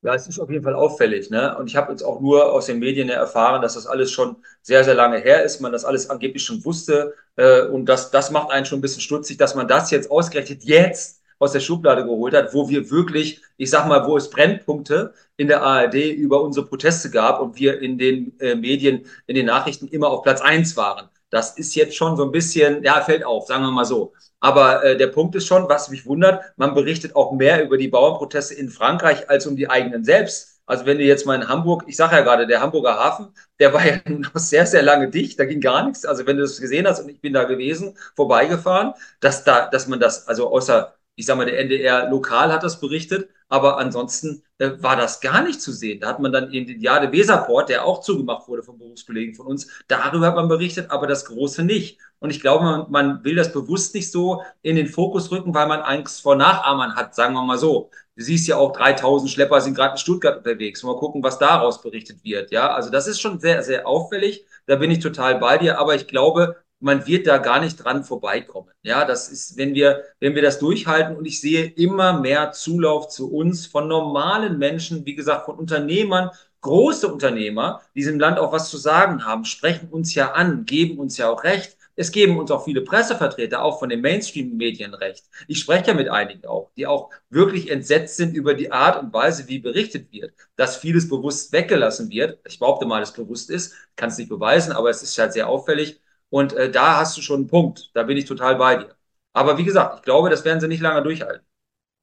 Ja, 0.03 0.13
es 0.13 0.27
ist 0.27 0.39
auf 0.39 0.49
jeden 0.49 0.63
Fall 0.63 0.75
auffällig. 0.75 1.29
Ne? 1.31 1.57
Und 1.57 1.67
ich 1.67 1.75
habe 1.75 1.91
jetzt 1.91 2.03
auch 2.03 2.21
nur 2.21 2.53
aus 2.53 2.67
den 2.67 2.79
Medien 2.79 3.09
erfahren, 3.09 3.61
dass 3.61 3.73
das 3.73 3.87
alles 3.87 4.11
schon 4.11 4.37
sehr, 4.61 4.83
sehr 4.83 4.93
lange 4.93 5.17
her 5.17 5.43
ist, 5.43 5.59
man 5.59 5.71
das 5.71 5.85
alles 5.85 6.09
angeblich 6.09 6.43
schon 6.43 6.63
wusste. 6.63 7.15
Äh, 7.35 7.63
und 7.63 7.87
das, 7.87 8.11
das 8.11 8.31
macht 8.31 8.51
einen 8.51 8.65
schon 8.65 8.77
ein 8.79 8.81
bisschen 8.81 9.01
stutzig, 9.01 9.37
dass 9.37 9.55
man 9.55 9.67
das 9.67 9.89
jetzt 9.91 10.11
ausgerechnet 10.11 10.63
jetzt 10.63 11.21
aus 11.39 11.51
der 11.51 11.59
Schublade 11.59 12.03
geholt 12.03 12.33
hat, 12.33 12.53
wo 12.53 12.69
wir 12.69 12.89
wirklich, 12.89 13.41
ich 13.57 13.69
sag 13.69 13.87
mal, 13.87 14.05
wo 14.05 14.17
es 14.17 14.29
Brennpunkte 14.29 15.13
in 15.37 15.47
der 15.47 15.61
ARD 15.61 15.95
über 15.95 16.41
unsere 16.41 16.65
Proteste 16.65 17.09
gab 17.09 17.41
und 17.41 17.59
wir 17.59 17.81
in 17.81 17.97
den 17.97 18.37
äh, 18.39 18.55
Medien, 18.55 19.05
in 19.27 19.35
den 19.35 19.45
Nachrichten 19.45 19.87
immer 19.87 20.09
auf 20.09 20.23
Platz 20.23 20.41
eins 20.41 20.75
waren. 20.77 21.09
Das 21.29 21.57
ist 21.57 21.75
jetzt 21.75 21.95
schon 21.95 22.15
so 22.15 22.23
ein 22.23 22.31
bisschen, 22.31 22.83
ja, 22.83 23.01
fällt 23.01 23.25
auf, 23.25 23.47
sagen 23.47 23.63
wir 23.63 23.71
mal 23.71 23.85
so. 23.85 24.13
Aber 24.39 24.83
äh, 24.83 24.97
der 24.97 25.07
Punkt 25.07 25.35
ist 25.35 25.47
schon, 25.47 25.67
was 25.67 25.89
mich 25.89 26.05
wundert, 26.05 26.43
man 26.57 26.73
berichtet 26.73 27.15
auch 27.15 27.31
mehr 27.33 27.63
über 27.63 27.77
die 27.77 27.87
Bauernproteste 27.87 28.53
in 28.53 28.69
Frankreich 28.69 29.29
als 29.29 29.45
um 29.47 29.55
die 29.55 29.69
eigenen 29.69 30.03
selbst. 30.03 30.61
Also 30.67 30.85
wenn 30.85 30.97
du 30.97 31.05
jetzt 31.05 31.25
mal 31.25 31.35
in 31.35 31.47
Hamburg, 31.47 31.85
ich 31.87 31.95
sage 31.95 32.17
ja 32.17 32.21
gerade, 32.21 32.45
der 32.45 32.61
Hamburger 32.61 32.95
Hafen, 32.97 33.29
der 33.59 33.73
war 33.73 33.85
ja 33.85 33.99
noch 34.05 34.35
sehr, 34.35 34.65
sehr 34.65 34.83
lange 34.83 35.09
dicht, 35.09 35.39
da 35.39 35.45
ging 35.45 35.61
gar 35.61 35.85
nichts. 35.85 36.05
Also 36.05 36.25
wenn 36.27 36.37
du 36.37 36.43
das 36.43 36.59
gesehen 36.59 36.87
hast 36.87 36.99
und 36.99 37.09
ich 37.09 37.21
bin 37.21 37.33
da 37.33 37.45
gewesen, 37.45 37.97
vorbeigefahren, 38.15 38.93
dass 39.21 39.43
da, 39.43 39.67
dass 39.67 39.87
man 39.87 39.99
das, 39.99 40.27
also 40.27 40.51
außer 40.51 40.96
ich 41.17 41.25
sage 41.25 41.37
mal, 41.39 41.45
der 41.45 41.59
NDR 41.59 42.09
lokal 42.09 42.53
hat 42.53 42.63
das 42.63 42.79
berichtet, 42.79 43.29
aber 43.49 43.77
ansonsten 43.79 44.43
äh, 44.59 44.71
war 44.79 44.95
das 44.95 45.19
gar 45.19 45.41
nicht 45.43 45.61
zu 45.61 45.71
sehen. 45.71 45.99
Da 45.99 46.09
hat 46.09 46.19
man 46.19 46.31
dann 46.31 46.51
in 46.51 46.67
den 46.67 46.79
Jade 46.79 47.11
Weserport, 47.11 47.69
der 47.69 47.85
auch 47.85 48.01
zugemacht 48.01 48.47
wurde 48.47 48.61
von 48.61 48.77
Berufskollegen 48.77 49.33
von 49.33 49.47
uns, 49.47 49.67
darüber 49.87 50.27
hat 50.27 50.35
man 50.35 50.47
berichtet, 50.47 50.91
aber 50.91 51.07
das 51.07 51.25
Große 51.25 51.63
nicht. 51.63 51.99
Und 52.19 52.29
ich 52.29 52.39
glaube, 52.39 52.63
man, 52.65 52.91
man 52.91 53.23
will 53.23 53.35
das 53.35 53.51
bewusst 53.51 53.95
nicht 53.95 54.11
so 54.11 54.43
in 54.61 54.75
den 54.75 54.87
Fokus 54.87 55.31
rücken, 55.31 55.55
weil 55.55 55.67
man 55.67 55.81
Angst 55.81 56.21
vor 56.21 56.35
Nachahmern 56.35 56.95
hat, 56.95 57.15
sagen 57.15 57.33
wir 57.33 57.43
mal 57.43 57.57
so. 57.57 57.89
Du 58.15 58.23
siehst 58.23 58.47
ja 58.47 58.57
auch, 58.57 58.71
3000 58.73 59.29
Schlepper 59.31 59.61
sind 59.61 59.75
gerade 59.75 59.93
in 59.93 59.97
Stuttgart 59.97 60.37
unterwegs. 60.37 60.83
Mal 60.83 60.95
gucken, 60.97 61.23
was 61.23 61.39
daraus 61.39 61.81
berichtet 61.81 62.23
wird. 62.23 62.51
Ja, 62.51 62.73
also 62.73 62.89
das 62.89 63.07
ist 63.07 63.21
schon 63.21 63.39
sehr, 63.39 63.61
sehr 63.63 63.87
auffällig. 63.87 64.45
Da 64.65 64.75
bin 64.75 64.89
ich 64.91 64.99
total 64.99 65.39
bei 65.39 65.57
dir. 65.59 65.79
Aber 65.79 65.93
ich 65.95 66.07
glaube, 66.07 66.57
man 66.79 67.07
wird 67.07 67.27
da 67.27 67.37
gar 67.37 67.59
nicht 67.59 67.77
dran 67.77 68.03
vorbeikommen. 68.03 68.69
Ja, 68.83 69.05
das 69.05 69.29
ist, 69.29 69.57
wenn 69.57 69.73
wir, 69.73 70.03
wenn 70.19 70.35
wir 70.35 70.41
das 70.41 70.59
durchhalten 70.59 71.15
und 71.15 71.25
ich 71.25 71.41
sehe 71.41 71.65
immer 71.65 72.19
mehr 72.19 72.51
Zulauf 72.51 73.09
zu 73.09 73.31
uns 73.31 73.65
von 73.65 73.87
normalen 73.87 74.57
Menschen, 74.57 75.05
wie 75.05 75.15
gesagt, 75.15 75.45
von 75.45 75.57
Unternehmern, 75.57 76.29
große 76.61 77.11
Unternehmer, 77.11 77.81
die 77.95 77.99
diesem 77.99 78.19
Land 78.19 78.39
auch 78.39 78.51
was 78.51 78.69
zu 78.69 78.77
sagen 78.77 79.25
haben, 79.25 79.45
sprechen 79.45 79.89
uns 79.89 80.13
ja 80.15 80.31
an, 80.33 80.65
geben 80.65 80.99
uns 80.99 81.17
ja 81.17 81.29
auch 81.29 81.43
recht. 81.43 81.77
Es 81.99 82.11
geben 82.11 82.37
uns 82.37 82.51
auch 82.51 82.63
viele 82.63 82.81
Pressevertreter, 82.81 83.63
auch 83.63 83.79
von 83.79 83.89
den 83.89 84.01
Mainstream-Medien 84.01 84.93
recht. 84.93 85.25
Ich 85.47 85.59
spreche 85.59 85.87
ja 85.87 85.93
mit 85.95 86.09
einigen 86.09 86.45
auch, 86.45 86.69
die 86.77 86.85
auch 86.85 87.09
wirklich 87.31 87.71
entsetzt 87.71 88.17
sind 88.17 88.35
über 88.35 88.53
die 88.53 88.71
Art 88.71 89.01
und 89.01 89.11
Weise, 89.13 89.47
wie 89.47 89.57
berichtet 89.57 90.11
wird, 90.11 90.31
dass 90.55 90.77
vieles 90.77 91.09
bewusst 91.09 91.51
weggelassen 91.53 92.11
wird. 92.11 92.37
Ich 92.47 92.59
behaupte 92.59 92.85
mal, 92.85 92.99
dass 92.99 93.09
es 93.09 93.15
bewusst 93.15 93.49
ist, 93.49 93.73
kann 93.95 94.09
es 94.09 94.17
nicht 94.19 94.29
beweisen, 94.29 94.73
aber 94.73 94.91
es 94.91 95.01
ist 95.01 95.17
halt 95.17 95.33
sehr 95.33 95.49
auffällig 95.49 95.99
und 96.29 96.53
äh, 96.53 96.71
da 96.71 96.97
hast 96.97 97.17
du 97.17 97.21
schon 97.21 97.41
einen 97.41 97.47
Punkt. 97.47 97.91
Da 97.93 98.03
bin 98.03 98.17
ich 98.17 98.25
total 98.25 98.55
bei 98.55 98.77
dir. 98.77 98.95
Aber 99.33 99.57
wie 99.57 99.63
gesagt, 99.63 99.97
ich 99.97 100.01
glaube, 100.03 100.29
das 100.29 100.45
werden 100.45 100.59
sie 100.59 100.67
nicht 100.67 100.81
lange 100.81 101.03
durchhalten. 101.03 101.45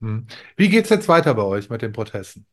Hm. 0.00 0.26
Wie 0.56 0.68
geht 0.68 0.84
es 0.84 0.90
jetzt 0.90 1.08
weiter 1.08 1.34
bei 1.34 1.42
euch 1.42 1.70
mit 1.70 1.82
den 1.82 1.92
Protesten? 1.92 2.46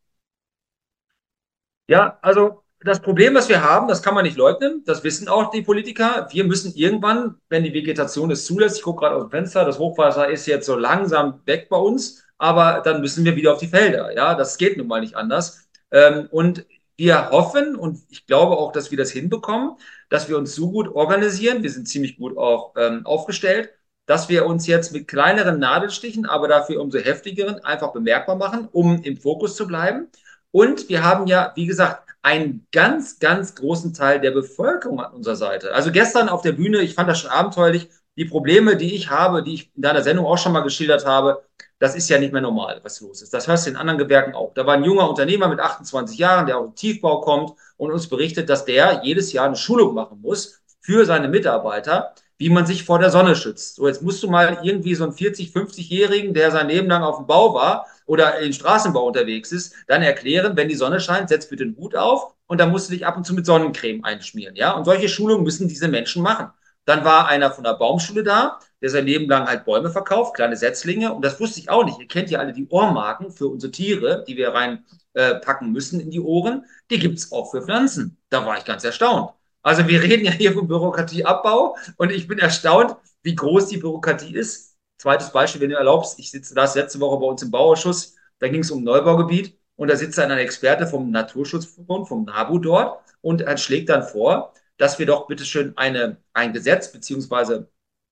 Ja, 1.87 2.17
also 2.21 2.63
das 2.83 3.01
Problem, 3.01 3.35
was 3.35 3.49
wir 3.49 3.63
haben, 3.63 3.87
das 3.87 4.01
kann 4.01 4.15
man 4.15 4.23
nicht 4.23 4.37
leugnen. 4.37 4.83
Das 4.85 5.03
wissen 5.03 5.27
auch 5.27 5.51
die 5.51 5.61
Politiker. 5.61 6.27
Wir 6.31 6.43
müssen 6.45 6.73
irgendwann, 6.73 7.35
wenn 7.49 7.63
die 7.63 7.73
Vegetation 7.73 8.31
es 8.31 8.45
zulässt, 8.45 8.77
ich 8.77 8.83
gucke 8.83 9.01
gerade 9.01 9.15
aus 9.15 9.23
dem 9.23 9.29
Fenster, 9.29 9.65
das 9.65 9.77
Hochwasser 9.77 10.29
ist 10.29 10.47
jetzt 10.47 10.65
so 10.65 10.75
langsam 10.75 11.41
weg 11.45 11.69
bei 11.69 11.77
uns, 11.77 12.23
aber 12.37 12.81
dann 12.83 13.01
müssen 13.01 13.23
wir 13.25 13.35
wieder 13.35 13.53
auf 13.53 13.59
die 13.59 13.67
Felder. 13.67 14.15
Ja, 14.15 14.33
das 14.35 14.57
geht 14.57 14.77
nun 14.77 14.87
mal 14.87 15.01
nicht 15.01 15.15
anders. 15.15 15.67
Ähm, 15.91 16.27
und 16.31 16.65
wir 17.01 17.31
hoffen 17.31 17.75
und 17.75 17.99
ich 18.09 18.27
glaube 18.27 18.57
auch, 18.57 18.71
dass 18.71 18.91
wir 18.91 18.97
das 18.97 19.09
hinbekommen, 19.09 19.75
dass 20.09 20.29
wir 20.29 20.37
uns 20.37 20.53
so 20.53 20.71
gut 20.71 20.87
organisieren. 20.87 21.63
Wir 21.63 21.71
sind 21.71 21.87
ziemlich 21.87 22.15
gut 22.15 22.37
auch 22.37 22.75
ähm, 22.77 23.07
aufgestellt, 23.07 23.71
dass 24.05 24.29
wir 24.29 24.45
uns 24.45 24.67
jetzt 24.67 24.93
mit 24.93 25.07
kleineren 25.07 25.57
Nadelstichen, 25.57 26.27
aber 26.27 26.47
dafür 26.47 26.79
umso 26.79 26.99
heftigeren 26.99 27.57
einfach 27.63 27.91
bemerkbar 27.91 28.35
machen, 28.35 28.67
um 28.71 29.01
im 29.01 29.17
Fokus 29.17 29.55
zu 29.55 29.65
bleiben. 29.65 30.09
Und 30.51 30.89
wir 30.89 31.03
haben 31.03 31.25
ja, 31.25 31.53
wie 31.55 31.65
gesagt, 31.65 32.07
einen 32.21 32.67
ganz, 32.71 33.17
ganz 33.17 33.55
großen 33.55 33.95
Teil 33.95 34.21
der 34.21 34.29
Bevölkerung 34.29 34.99
an 34.99 35.11
unserer 35.13 35.35
Seite. 35.35 35.73
Also 35.73 35.91
gestern 35.91 36.29
auf 36.29 36.43
der 36.43 36.51
Bühne, 36.51 36.81
ich 36.81 36.93
fand 36.93 37.09
das 37.09 37.19
schon 37.19 37.31
abenteuerlich, 37.31 37.89
die 38.17 38.25
Probleme, 38.25 38.75
die 38.75 38.95
ich 38.95 39.09
habe, 39.09 39.43
die 39.43 39.53
ich 39.53 39.71
in 39.75 39.81
deiner 39.81 40.03
Sendung 40.03 40.25
auch 40.25 40.37
schon 40.37 40.51
mal 40.51 40.61
geschildert 40.61 41.05
habe, 41.05 41.43
das 41.79 41.95
ist 41.95 42.09
ja 42.09 42.19
nicht 42.19 42.31
mehr 42.31 42.41
normal, 42.41 42.79
was 42.83 43.01
los 43.01 43.21
ist. 43.21 43.33
Das 43.33 43.47
hörst 43.47 43.65
du 43.65 43.71
in 43.71 43.75
anderen 43.75 43.97
Gewerken 43.97 44.35
auch. 44.35 44.53
Da 44.53 44.65
war 44.67 44.75
ein 44.75 44.83
junger 44.83 45.09
Unternehmer 45.09 45.47
mit 45.47 45.59
28 45.59 46.17
Jahren, 46.17 46.45
der 46.45 46.59
aus 46.59 46.67
dem 46.67 46.75
Tiefbau 46.75 47.21
kommt 47.21 47.53
und 47.77 47.91
uns 47.91 48.07
berichtet, 48.07 48.49
dass 48.49 48.65
der 48.65 49.01
jedes 49.03 49.33
Jahr 49.33 49.47
eine 49.47 49.55
Schulung 49.55 49.95
machen 49.95 50.21
muss 50.21 50.61
für 50.79 51.05
seine 51.05 51.27
Mitarbeiter, 51.27 52.13
wie 52.37 52.49
man 52.49 52.65
sich 52.65 52.83
vor 52.83 52.99
der 52.99 53.09
Sonne 53.09 53.35
schützt. 53.35 53.75
So, 53.75 53.87
jetzt 53.87 54.01
musst 54.01 54.21
du 54.21 54.29
mal 54.29 54.59
irgendwie 54.63 54.93
so 54.93 55.03
einen 55.03 55.13
40-, 55.13 55.53
50-Jährigen, 55.53 56.33
der 56.33 56.51
sein 56.51 56.67
Leben 56.67 56.87
lang 56.87 57.03
auf 57.03 57.17
dem 57.17 57.27
Bau 57.27 57.53
war 57.53 57.87
oder 58.05 58.39
im 58.39 58.53
Straßenbau 58.53 59.05
unterwegs 59.05 59.51
ist, 59.51 59.73
dann 59.87 60.01
erklären, 60.03 60.55
wenn 60.55 60.67
die 60.67 60.75
Sonne 60.75 60.99
scheint, 60.99 61.29
setz 61.29 61.47
bitte 61.47 61.65
den 61.65 61.77
Hut 61.77 61.95
auf 61.95 62.33
und 62.47 62.59
dann 62.59 62.71
musst 62.71 62.89
du 62.89 62.93
dich 62.93 63.05
ab 63.05 63.17
und 63.17 63.25
zu 63.25 63.33
mit 63.33 63.45
Sonnencreme 63.45 64.03
einschmieren. 64.03 64.55
Ja? 64.55 64.73
Und 64.73 64.85
solche 64.85 65.07
Schulungen 65.07 65.43
müssen 65.43 65.67
diese 65.67 65.87
Menschen 65.87 66.21
machen. 66.21 66.51
Dann 66.85 67.05
war 67.05 67.27
einer 67.27 67.51
von 67.51 67.63
der 67.63 67.75
Baumschule 67.75 68.23
da, 68.23 68.59
der 68.81 68.89
sein 68.89 69.05
Leben 69.05 69.29
lang 69.29 69.47
halt 69.47 69.65
Bäume 69.65 69.91
verkauft, 69.91 70.35
kleine 70.35 70.57
Setzlinge. 70.57 71.13
Und 71.13 71.23
das 71.23 71.39
wusste 71.39 71.59
ich 71.59 71.69
auch 71.69 71.85
nicht. 71.85 71.99
Ihr 71.99 72.07
kennt 72.07 72.31
ja 72.31 72.39
alle 72.39 72.53
die 72.53 72.67
Ohrmarken 72.67 73.31
für 73.31 73.47
unsere 73.47 73.71
Tiere, 73.71 74.23
die 74.27 74.35
wir 74.37 74.49
reinpacken 74.49 75.67
äh, 75.67 75.71
müssen 75.71 75.99
in 75.99 76.09
die 76.09 76.19
Ohren. 76.19 76.65
Die 76.89 76.99
gibt 76.99 77.19
es 77.19 77.31
auch 77.31 77.51
für 77.51 77.61
Pflanzen. 77.61 78.17
Da 78.29 78.45
war 78.45 78.57
ich 78.57 78.65
ganz 78.65 78.83
erstaunt. 78.83 79.31
Also 79.63 79.87
wir 79.87 80.01
reden 80.01 80.25
ja 80.25 80.31
hier 80.31 80.53
vom 80.53 80.67
Bürokratieabbau 80.67 81.77
und 81.97 82.11
ich 82.11 82.27
bin 82.27 82.39
erstaunt, 82.39 82.95
wie 83.21 83.35
groß 83.35 83.67
die 83.67 83.77
Bürokratie 83.77 84.33
ist. 84.35 84.75
Zweites 84.97 85.31
Beispiel, 85.31 85.61
wenn 85.61 85.69
du 85.69 85.75
erlaubst, 85.77 86.17
ich 86.19 86.31
sitze 86.31 86.55
da 86.55 86.71
letzte 86.73 86.99
Woche 86.99 87.19
bei 87.19 87.27
uns 87.27 87.43
im 87.43 87.51
Bauausschuss, 87.51 88.15
da 88.39 88.47
ging 88.47 88.61
es 88.61 88.71
um 88.71 88.83
Neubaugebiet 88.83 89.57
und 89.75 89.89
da 89.89 89.95
sitzt 89.95 90.17
dann 90.17 90.31
ein 90.31 90.39
Experte 90.39 90.87
vom 90.87 91.11
Naturschutzverbund, 91.11 92.07
vom 92.07 92.25
NABU 92.25 92.59
dort 92.59 93.03
und 93.21 93.41
er 93.41 93.57
schlägt 93.57 93.89
dann 93.89 94.03
vor, 94.03 94.53
dass 94.81 94.97
wir 94.97 95.05
doch 95.05 95.27
bitteschön 95.27 95.77
eine, 95.77 96.17
ein 96.33 96.53
Gesetz 96.53 96.91
beziehungsweise 96.91 97.69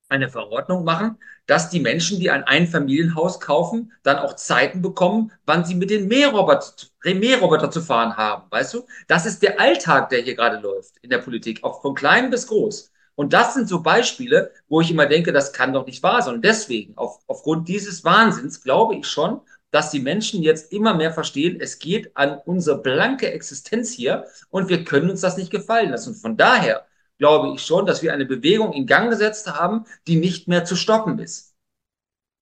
eine 0.08 0.30
Verordnung 0.30 0.84
machen, 0.84 1.18
dass 1.48 1.72
die 1.72 1.80
Menschen, 1.80 2.20
die 2.20 2.30
ein 2.30 2.44
Einfamilienhaus 2.44 3.40
kaufen, 3.40 3.92
dann 4.04 4.18
auch 4.18 4.36
Zeiten 4.36 4.84
bekommen, 4.84 5.32
wann 5.48 5.66
sie 5.66 5.74
mit 5.74 5.90
den 5.90 6.08
Mähroboter, 6.08 6.72
Mähroboter 7.04 7.72
zu 7.72 7.82
fahren 7.82 8.18
haben. 8.18 8.52
Weißt 8.52 8.76
du? 8.76 8.86
Das 9.08 9.26
ist 9.26 9.42
der 9.42 9.60
Alltag, 9.60 10.10
der 10.10 10.22
hier 10.22 10.36
gerade 10.36 10.60
läuft 10.60 10.98
in 11.02 11.10
der 11.10 11.18
Politik, 11.18 11.64
auch 11.64 11.82
von 11.82 11.96
klein 11.96 12.30
bis 12.30 12.46
groß. 12.46 12.92
Und 13.16 13.34
das 13.34 13.56
sind 13.56 13.68
so 13.68 13.82
Beispiele, 13.82 14.54
wo 14.68 14.80
ich 14.80 14.92
immer 14.92 15.08
denke, 15.08 15.34
das 15.34 15.54
kann 15.54 15.74
doch 15.74 15.88
nicht 15.88 16.04
wahr 16.04 16.22
sein. 16.22 16.36
Und 16.36 16.46
deswegen, 16.46 16.96
auf, 16.98 17.20
aufgrund 17.26 17.68
dieses 17.68 18.04
Wahnsinns, 18.04 18.62
glaube 18.62 18.96
ich 18.96 19.08
schon, 19.08 19.42
dass 19.72 19.92
die 19.92 20.00
Menschen 20.00 20.42
jetzt 20.42 20.72
immer 20.74 20.94
mehr 20.94 21.12
verstehen, 21.12 21.58
es 21.60 21.80
geht 21.80 22.16
an 22.16 22.40
unsere 22.46 22.82
blanke 22.82 23.32
Existenz 23.32 23.92
hier 23.92 24.26
und 24.50 24.70
wir 24.70 24.84
können 24.84 25.10
uns 25.10 25.22
das 25.22 25.38
nicht 25.38 25.52
gefallen 25.52 25.92
lassen. 25.92 26.10
Und 26.10 26.16
von 26.16 26.38
daher 26.38 26.86
glaube 27.18 27.54
ich 27.56 27.62
schon, 27.62 27.86
dass 27.86 28.02
wir 28.02 28.14
eine 28.14 28.26
Bewegung 28.26 28.74
in 28.74 28.88
Gang 28.88 29.10
gesetzt 29.10 29.48
haben, 29.54 29.86
die 30.08 30.16
nicht 30.16 30.48
mehr 30.48 30.66
zu 30.66 30.76
stoppen 30.76 31.20
ist. 31.20 31.54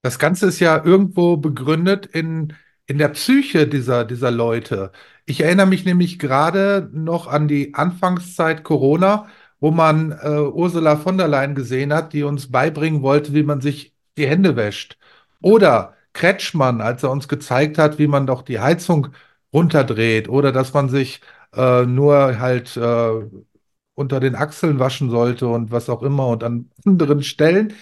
Das 0.04 0.20
Ganze 0.20 0.48
ist 0.48 0.60
ja 0.60 0.84
irgendwo 0.84 1.38
begründet 1.38 2.06
in, 2.06 2.54
in 2.86 2.98
der 2.98 3.10
Psyche 3.10 3.68
dieser, 3.68 4.06
dieser 4.06 4.32
Leute. 4.32 4.92
Ich 5.26 5.42
erinnere 5.42 5.66
mich 5.66 5.84
nämlich 5.84 6.20
gerade 6.20 6.90
noch 6.94 7.28
an 7.28 7.50
die 7.50 7.74
Anfangszeit 7.74 8.64
Corona, 8.64 9.28
wo 9.60 9.72
man 9.72 10.12
äh, 10.12 10.40
Ursula 10.40 10.96
von 10.96 11.18
der 11.18 11.28
Leyen 11.28 11.56
gesehen 11.56 11.92
hat, 11.92 12.14
die 12.14 12.24
uns 12.24 12.52
beibringen 12.52 13.02
wollte, 13.02 13.34
wie 13.34 13.44
man 13.44 13.60
sich 13.60 13.94
die 14.16 14.28
Hände 14.28 14.56
wäscht. 14.56 14.98
Oder 15.42 15.97
Kretschmann, 16.18 16.82
als 16.82 17.04
er 17.04 17.12
uns 17.12 17.28
gezeigt 17.28 17.78
hat, 17.78 18.00
wie 18.00 18.08
man 18.08 18.28
doch 18.28 18.42
die 18.42 18.60
Heizung 18.60 19.10
runterdreht 19.54 20.30
oder 20.30 20.52
dass 20.52 20.74
man 20.74 20.90
sich 20.90 21.22
äh, 21.54 21.86
nur 21.86 22.40
halt 22.40 22.76
äh, 22.78 23.12
unter 23.96 24.20
den 24.20 24.36
Achseln 24.36 24.80
waschen 24.80 25.10
sollte 25.10 25.48
und 25.48 25.72
was 25.72 25.90
auch 25.90 26.04
immer 26.04 26.28
und 26.28 26.44
an 26.44 26.72
anderen 26.86 27.24
Stellen. 27.24 27.74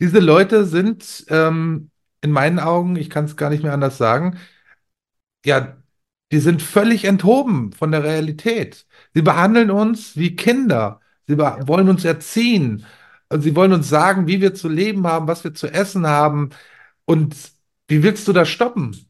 Diese 0.00 0.20
Leute 0.20 0.64
sind 0.66 1.26
ähm, 1.30 1.90
in 2.22 2.30
meinen 2.32 2.58
Augen, 2.60 2.96
ich 2.96 3.10
kann 3.10 3.24
es 3.26 3.36
gar 3.36 3.50
nicht 3.50 3.62
mehr 3.62 3.72
anders 3.72 3.98
sagen, 3.98 4.38
ja, 5.44 5.76
die 6.32 6.40
sind 6.40 6.62
völlig 6.62 7.04
enthoben 7.04 7.72
von 7.72 7.92
der 7.92 8.02
Realität. 8.04 8.86
Sie 9.14 9.22
behandeln 9.22 9.70
uns 9.70 10.16
wie 10.16 10.36
Kinder. 10.36 11.00
Sie 11.26 11.38
wollen 11.38 11.88
uns 11.88 12.04
erziehen. 12.04 12.84
Sie 13.30 13.56
wollen 13.56 13.72
uns 13.72 13.88
sagen, 13.88 14.26
wie 14.26 14.40
wir 14.40 14.54
zu 14.54 14.68
leben 14.68 15.06
haben, 15.06 15.28
was 15.28 15.44
wir 15.44 15.54
zu 15.54 15.68
essen 15.68 16.06
haben. 16.06 16.50
Und 17.04 17.36
wie 17.88 18.02
willst 18.02 18.26
du 18.28 18.32
das 18.32 18.48
stoppen? 18.48 19.08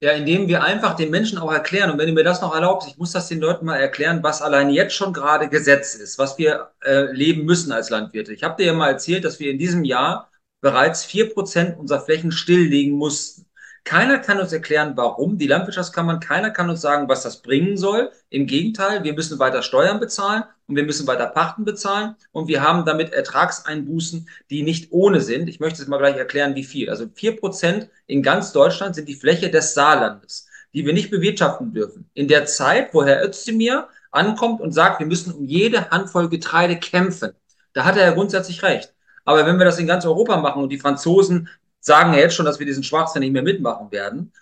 Ja, 0.00 0.12
indem 0.12 0.46
wir 0.46 0.62
einfach 0.62 0.94
den 0.94 1.10
Menschen 1.10 1.38
auch 1.38 1.52
erklären, 1.52 1.90
und 1.90 1.98
wenn 1.98 2.06
du 2.06 2.12
mir 2.12 2.22
das 2.22 2.40
noch 2.40 2.54
erlaubst, 2.54 2.88
ich 2.88 2.98
muss 2.98 3.10
das 3.10 3.26
den 3.26 3.40
Leuten 3.40 3.66
mal 3.66 3.78
erklären, 3.78 4.22
was 4.22 4.42
allein 4.42 4.70
jetzt 4.70 4.94
schon 4.94 5.12
gerade 5.12 5.48
Gesetz 5.48 5.96
ist, 5.96 6.18
was 6.18 6.38
wir 6.38 6.70
äh, 6.84 7.10
leben 7.12 7.44
müssen 7.44 7.72
als 7.72 7.90
Landwirte. 7.90 8.32
Ich 8.32 8.44
habe 8.44 8.56
dir 8.56 8.68
ja 8.68 8.74
mal 8.74 8.90
erzählt, 8.90 9.24
dass 9.24 9.40
wir 9.40 9.50
in 9.50 9.58
diesem 9.58 9.82
Jahr 9.82 10.30
bereits 10.60 11.04
vier 11.04 11.34
Prozent 11.34 11.76
unserer 11.76 12.00
Flächen 12.00 12.30
stilllegen 12.30 12.96
mussten. 12.96 13.47
Keiner 13.88 14.18
kann 14.18 14.38
uns 14.38 14.52
erklären, 14.52 14.92
warum. 14.96 15.38
Die 15.38 15.46
Landwirtschaftskammern, 15.46 16.20
keiner 16.20 16.50
kann 16.50 16.68
uns 16.68 16.82
sagen, 16.82 17.08
was 17.08 17.22
das 17.22 17.40
bringen 17.40 17.78
soll. 17.78 18.12
Im 18.28 18.46
Gegenteil, 18.46 19.02
wir 19.02 19.14
müssen 19.14 19.38
weiter 19.38 19.62
Steuern 19.62 19.98
bezahlen 19.98 20.42
und 20.66 20.76
wir 20.76 20.82
müssen 20.82 21.06
weiter 21.06 21.24
Pachten 21.24 21.64
bezahlen 21.64 22.14
und 22.32 22.48
wir 22.48 22.60
haben 22.60 22.84
damit 22.84 23.14
Ertragseinbußen, 23.14 24.28
die 24.50 24.62
nicht 24.62 24.92
ohne 24.92 25.22
sind. 25.22 25.48
Ich 25.48 25.58
möchte 25.58 25.80
es 25.80 25.88
mal 25.88 25.96
gleich 25.96 26.16
erklären, 26.16 26.54
wie 26.54 26.64
viel. 26.64 26.90
Also 26.90 27.06
vier 27.14 27.40
Prozent 27.40 27.88
in 28.06 28.22
ganz 28.22 28.52
Deutschland 28.52 28.94
sind 28.94 29.08
die 29.08 29.14
Fläche 29.14 29.50
des 29.50 29.72
Saarlandes, 29.72 30.48
die 30.74 30.84
wir 30.84 30.92
nicht 30.92 31.10
bewirtschaften 31.10 31.72
dürfen. 31.72 32.10
In 32.12 32.28
der 32.28 32.44
Zeit, 32.44 32.92
wo 32.92 33.06
Herr 33.06 33.24
Özdemir 33.24 33.88
ankommt 34.10 34.60
und 34.60 34.72
sagt, 34.72 35.00
wir 35.00 35.06
müssen 35.06 35.32
um 35.32 35.46
jede 35.46 35.88
Handvoll 35.88 36.28
Getreide 36.28 36.76
kämpfen, 36.76 37.32
da 37.72 37.86
hat 37.86 37.96
er 37.96 38.04
ja 38.04 38.12
grundsätzlich 38.12 38.62
recht. 38.62 38.92
Aber 39.24 39.46
wenn 39.46 39.56
wir 39.56 39.64
das 39.64 39.78
in 39.78 39.86
ganz 39.86 40.04
Europa 40.04 40.36
machen 40.36 40.62
und 40.62 40.68
die 40.68 40.78
Franzosen 40.78 41.48
sagen 41.88 42.12
ja 42.12 42.20
jetzt 42.20 42.36
schon, 42.36 42.46
dass 42.46 42.60
wir 42.60 42.66
diesen 42.66 42.84
Schwachsinn 42.84 43.20
nicht 43.20 43.32
mehr 43.32 43.42
mitmachen 43.42 43.90
werden. 43.90 44.32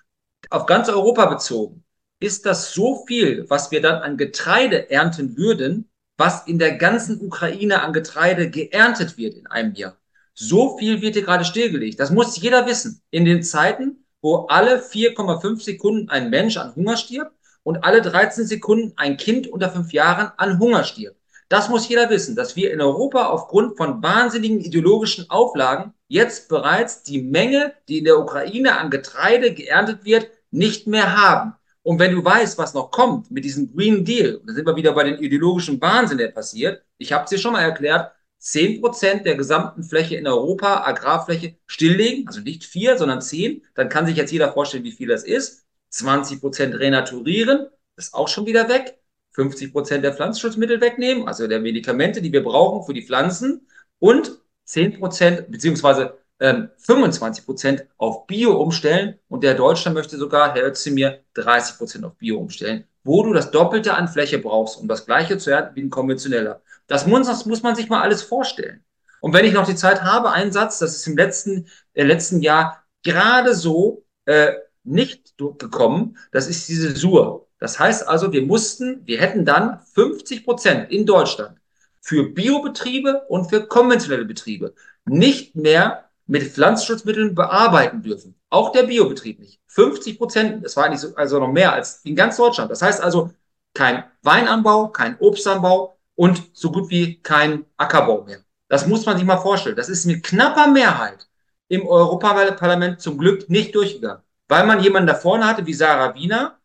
Auf 0.50 0.66
ganz 0.66 0.90
Europa 0.90 1.24
bezogen 1.24 1.82
ist 2.20 2.44
das 2.44 2.74
so 2.74 3.06
viel, 3.06 3.48
was 3.48 3.70
wir 3.70 3.80
dann 3.80 4.02
an 4.02 4.18
Getreide 4.18 4.90
ernten 4.90 5.36
würden, 5.38 5.88
was 6.18 6.46
in 6.46 6.58
der 6.58 6.76
ganzen 6.76 7.20
Ukraine 7.20 7.82
an 7.82 7.92
Getreide 7.92 8.50
geerntet 8.50 9.16
wird 9.16 9.34
in 9.34 9.46
einem 9.46 9.74
Jahr. 9.74 9.96
So 10.34 10.76
viel 10.76 11.00
wird 11.00 11.14
hier 11.14 11.24
gerade 11.24 11.44
stillgelegt. 11.44 11.98
Das 11.98 12.10
muss 12.10 12.38
jeder 12.40 12.66
wissen. 12.66 13.00
In 13.10 13.24
den 13.24 13.42
Zeiten, 13.42 14.04
wo 14.20 14.46
alle 14.48 14.80
4,5 14.80 15.62
Sekunden 15.62 16.08
ein 16.10 16.30
Mensch 16.30 16.56
an 16.56 16.74
Hunger 16.74 16.96
stirbt 16.96 17.32
und 17.62 17.84
alle 17.84 18.02
13 18.02 18.46
Sekunden 18.46 18.92
ein 18.96 19.16
Kind 19.16 19.46
unter 19.46 19.70
fünf 19.70 19.92
Jahren 19.92 20.32
an 20.36 20.58
Hunger 20.58 20.84
stirbt. 20.84 21.20
Das 21.48 21.68
muss 21.68 21.88
jeder 21.88 22.10
wissen, 22.10 22.34
dass 22.34 22.56
wir 22.56 22.72
in 22.72 22.80
Europa 22.80 23.26
aufgrund 23.26 23.76
von 23.76 24.02
wahnsinnigen 24.02 24.60
ideologischen 24.60 25.30
Auflagen 25.30 25.94
jetzt 26.08 26.48
bereits 26.48 27.02
die 27.02 27.22
Menge, 27.22 27.75
die 27.88 27.98
in 27.98 28.04
der 28.04 28.18
Ukraine 28.18 28.78
an 28.78 28.90
Getreide 28.90 29.52
geerntet 29.54 30.04
wird, 30.04 30.28
nicht 30.50 30.86
mehr 30.86 31.16
haben. 31.16 31.54
Und 31.82 31.98
wenn 32.00 32.12
du 32.14 32.25
weißt, 32.25 32.58
was 32.58 32.75
noch 32.75 32.90
kommt 32.90 33.30
mit 33.30 33.44
diesem 33.44 33.72
Green 33.75 34.04
Deal, 34.04 34.40
da 34.44 34.52
sind 34.52 34.66
wir 34.66 34.75
wieder 34.76 34.92
bei 34.92 35.04
den 35.04 35.18
ideologischen 35.18 35.80
Wahnsinn, 35.80 36.18
der 36.18 36.28
passiert. 36.28 36.82
Ich 36.98 37.12
habe 37.12 37.25
es 37.25 37.30
dir 37.30 37.38
schon 37.38 37.52
mal 37.52 37.62
erklärt, 37.62 38.10
10% 38.40 39.22
der 39.22 39.36
gesamten 39.36 39.82
Fläche 39.82 40.16
in 40.16 40.26
Europa, 40.26 40.84
Agrarfläche, 40.84 41.56
stilllegen, 41.66 42.26
also 42.26 42.40
nicht 42.40 42.64
vier, 42.64 42.98
sondern 42.98 43.22
zehn, 43.22 43.62
dann 43.75 43.88
kann 43.88 44.06
sich 44.06 44.16
jetzt 44.16 44.32
jeder 44.32 44.52
vorstellen, 44.52 44.84
wie 44.84 44.92
viel 44.92 45.08
das 45.08 45.25
ist. 45.25 45.64
20% 45.92 46.78
renaturieren, 46.78 47.68
ist 47.96 48.14
auch 48.14 48.28
schon 48.28 48.46
wieder 48.46 48.68
weg. 48.68 48.98
50 49.32 49.72
Prozent 49.72 50.04
der 50.04 50.14
Pflanzenschutzmittel 50.14 50.80
wegnehmen, 50.80 51.28
also 51.28 51.46
der 51.46 51.60
Medikamente, 51.60 52.22
die 52.22 52.32
wir 52.32 52.42
brauchen 52.42 52.84
für 52.84 52.94
die 52.94 53.06
Pflanzen 53.06 53.66
und 53.98 54.40
10 54.66 54.99
Prozent 54.99 55.50
beziehungsweise 55.50 56.18
ähm, 56.38 56.68
25 56.78 57.44
Prozent 57.44 57.87
auf 57.96 58.26
Bio 58.26 58.61
umstellen 58.61 59.18
und 59.28 59.42
der 59.42 59.54
Deutschland 59.54 59.96
möchte 59.96 60.18
sogar, 60.18 60.54
Herr 60.54 60.66
Özdemir, 60.66 61.20
30 61.35 61.78
Prozent 61.78 62.04
auf 62.04 62.16
Bio 62.16 62.38
umstellen, 62.38 62.85
wo 63.04 63.23
du 63.23 63.32
das 63.32 63.50
Doppelte 63.50 63.94
an 63.94 64.08
Fläche 64.08 64.38
brauchst, 64.38 64.78
um 64.78 64.88
das 64.88 65.06
Gleiche 65.06 65.38
zu 65.38 65.50
ernten 65.50 65.76
wie 65.76 65.82
ein 65.82 65.90
konventioneller. 65.90 66.61
Das 66.87 67.06
muss, 67.06 67.26
das 67.26 67.46
muss 67.46 67.62
man 67.62 67.74
sich 67.74 67.88
mal 67.88 68.02
alles 68.02 68.22
vorstellen. 68.22 68.85
Und 69.20 69.33
wenn 69.33 69.46
ich 69.46 69.55
noch 69.55 69.66
die 69.66 69.74
Zeit 69.74 70.02
habe, 70.02 70.31
ein 70.31 70.52
Satz, 70.52 70.79
das 70.79 70.94
ist 70.94 71.07
im 71.07 71.16
letzten, 71.16 71.66
äh, 71.94 72.05
letzten 72.05 72.40
Jahr 72.42 72.85
gerade 73.02 73.55
so 73.55 74.05
äh, 74.26 74.52
nicht 74.85 75.35
gekommen, 75.38 76.18
das 76.33 76.48
ist 76.48 76.68
diese 76.68 76.94
Sur. 76.94 77.48
Das 77.59 77.79
heißt 77.79 78.07
also, 78.07 78.33
wir 78.33 78.42
mussten, 78.42 79.07
wir 79.07 79.18
hätten 79.18 79.44
dann 79.44 79.81
50 79.94 80.44
Prozent 80.44 80.90
in 80.90 81.07
Deutschland 81.07 81.59
für 82.07 82.23
Biobetriebe 82.23 83.23
und 83.29 83.51
für 83.51 83.66
konventionelle 83.66 84.25
Betriebe 84.25 84.75
nicht 85.07 85.57
mehr 85.57 86.09
mit 86.29 86.45
Pflanzenschutzmitteln 86.45 87.35
bearbeiten 87.35 88.01
dürfen. 88.01 88.37
Auch 88.49 88.71
der 88.71 88.85
Biobetrieb 88.85 89.40
nicht. 89.40 89.61
50 89.66 90.16
Prozent, 90.16 90.64
das 90.64 90.77
war 90.77 90.85
eigentlich 90.85 91.01
so, 91.01 91.16
also 91.16 91.40
noch 91.40 91.51
mehr 91.51 91.73
als 91.73 92.03
in 92.05 92.14
ganz 92.14 92.37
Deutschland. 92.37 92.71
Das 92.71 92.81
heißt 92.81 93.03
also, 93.03 93.33
kein 93.75 94.05
Weinanbau, 94.23 94.87
kein 94.90 95.19
Obstanbau 95.19 95.99
und 96.14 96.45
so 96.53 96.71
gut 96.71 96.90
wie 96.90 97.21
kein 97.23 97.66
Ackerbau 97.77 98.23
mehr. 98.23 98.38
Das 98.69 98.87
muss 98.87 99.05
man 99.05 99.16
sich 99.16 99.27
mal 99.27 99.38
vorstellen. 99.38 99.75
Das 99.75 99.88
ist 99.88 100.07
mit 100.07 100.23
knapper 100.23 100.69
Mehrheit 100.69 101.27
im 101.66 101.88
Europaparlament 101.88 103.01
zum 103.01 103.19
Glück 103.19 103.51
nicht 103.51 103.75
durchgegangen, 103.75 104.23
weil 104.47 104.64
man 104.64 104.79
jemanden 104.79 105.09
da 105.09 105.14
vorne 105.16 105.45
hatte 105.45 105.66
wie 105.66 105.75
Sarah 105.75 106.14
Wiener, 106.14 106.61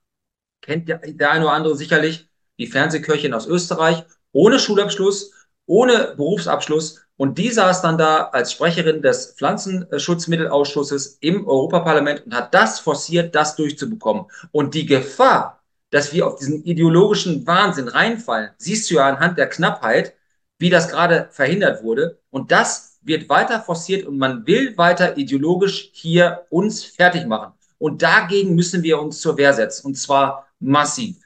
kennt 0.62 0.88
der, 0.88 1.00
der 1.00 1.32
eine 1.32 1.46
oder 1.46 1.54
andere 1.54 1.76
sicherlich, 1.76 2.30
die 2.60 2.68
Fernsehköchin 2.68 3.34
aus 3.34 3.48
Österreich, 3.48 4.06
ohne 4.32 4.60
Schulabschluss, 4.60 5.32
ohne 5.66 6.14
Berufsabschluss. 6.18 7.02
Und 7.18 7.38
die 7.38 7.52
saß 7.52 7.82
dann 7.82 7.98
da 7.98 8.30
als 8.34 8.52
Sprecherin 8.52 9.02
des 9.02 9.34
Pflanzenschutzmittelausschusses 9.38 11.18
im 11.22 11.48
Europaparlament 11.48 12.26
und 12.26 12.34
hat 12.34 12.54
das 12.54 12.80
forciert, 12.80 13.36
das 13.36 13.56
durchzubekommen. 13.56 14.26
Und 14.52 14.74
die 14.74 14.86
Gefahr, 14.86 15.62
dass 15.92 16.14
wir 16.14 16.26
auf 16.26 16.38
diesen 16.38 16.64
ideologischen 16.64 17.46
Wahnsinn 17.46 17.90
reinfallen, 17.90 18.52
siehst 18.58 18.90
du 18.90 18.96
ja 18.96 19.08
anhand 19.08 19.38
der 19.38 19.50
Knappheit, 19.50 20.16
wie 20.58 20.70
das 20.70 20.90
gerade 20.90 21.28
verhindert 21.32 21.84
wurde. 21.84 22.20
Und 22.32 22.52
das 22.52 22.98
wird 23.04 23.30
weiter 23.30 23.62
forciert 23.62 24.06
und 24.06 24.18
man 24.18 24.46
will 24.48 24.78
weiter 24.78 25.18
ideologisch 25.18 25.90
hier 25.94 26.46
uns 26.50 26.84
fertig 26.84 27.26
machen. 27.26 27.54
Und 27.78 28.02
dagegen 28.02 28.56
müssen 28.56 28.84
wir 28.84 29.00
uns 29.00 29.20
zur 29.22 29.38
Wehr 29.38 29.54
setzen. 29.54 29.88
Und 29.88 29.96
zwar 29.96 30.48
massiv. 30.60 31.21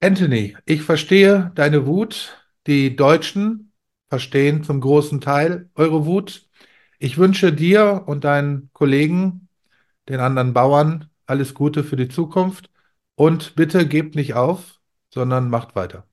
Anthony, 0.00 0.56
ich 0.64 0.82
verstehe 0.82 1.50
deine 1.54 1.86
Wut. 1.86 2.36
Die 2.66 2.94
Deutschen 2.96 3.72
verstehen 4.08 4.62
zum 4.62 4.80
großen 4.80 5.20
Teil 5.20 5.70
eure 5.74 6.06
Wut. 6.06 6.48
Ich 6.98 7.18
wünsche 7.18 7.52
dir 7.52 8.04
und 8.06 8.24
deinen 8.24 8.70
Kollegen, 8.72 9.48
den 10.08 10.20
anderen 10.20 10.52
Bauern, 10.54 11.10
alles 11.26 11.54
Gute 11.54 11.84
für 11.84 11.96
die 11.96 12.08
Zukunft. 12.08 12.70
Und 13.16 13.56
bitte 13.56 13.86
gebt 13.88 14.14
nicht 14.14 14.34
auf, 14.34 14.80
sondern 15.12 15.50
macht 15.50 15.74
weiter. 15.74 16.04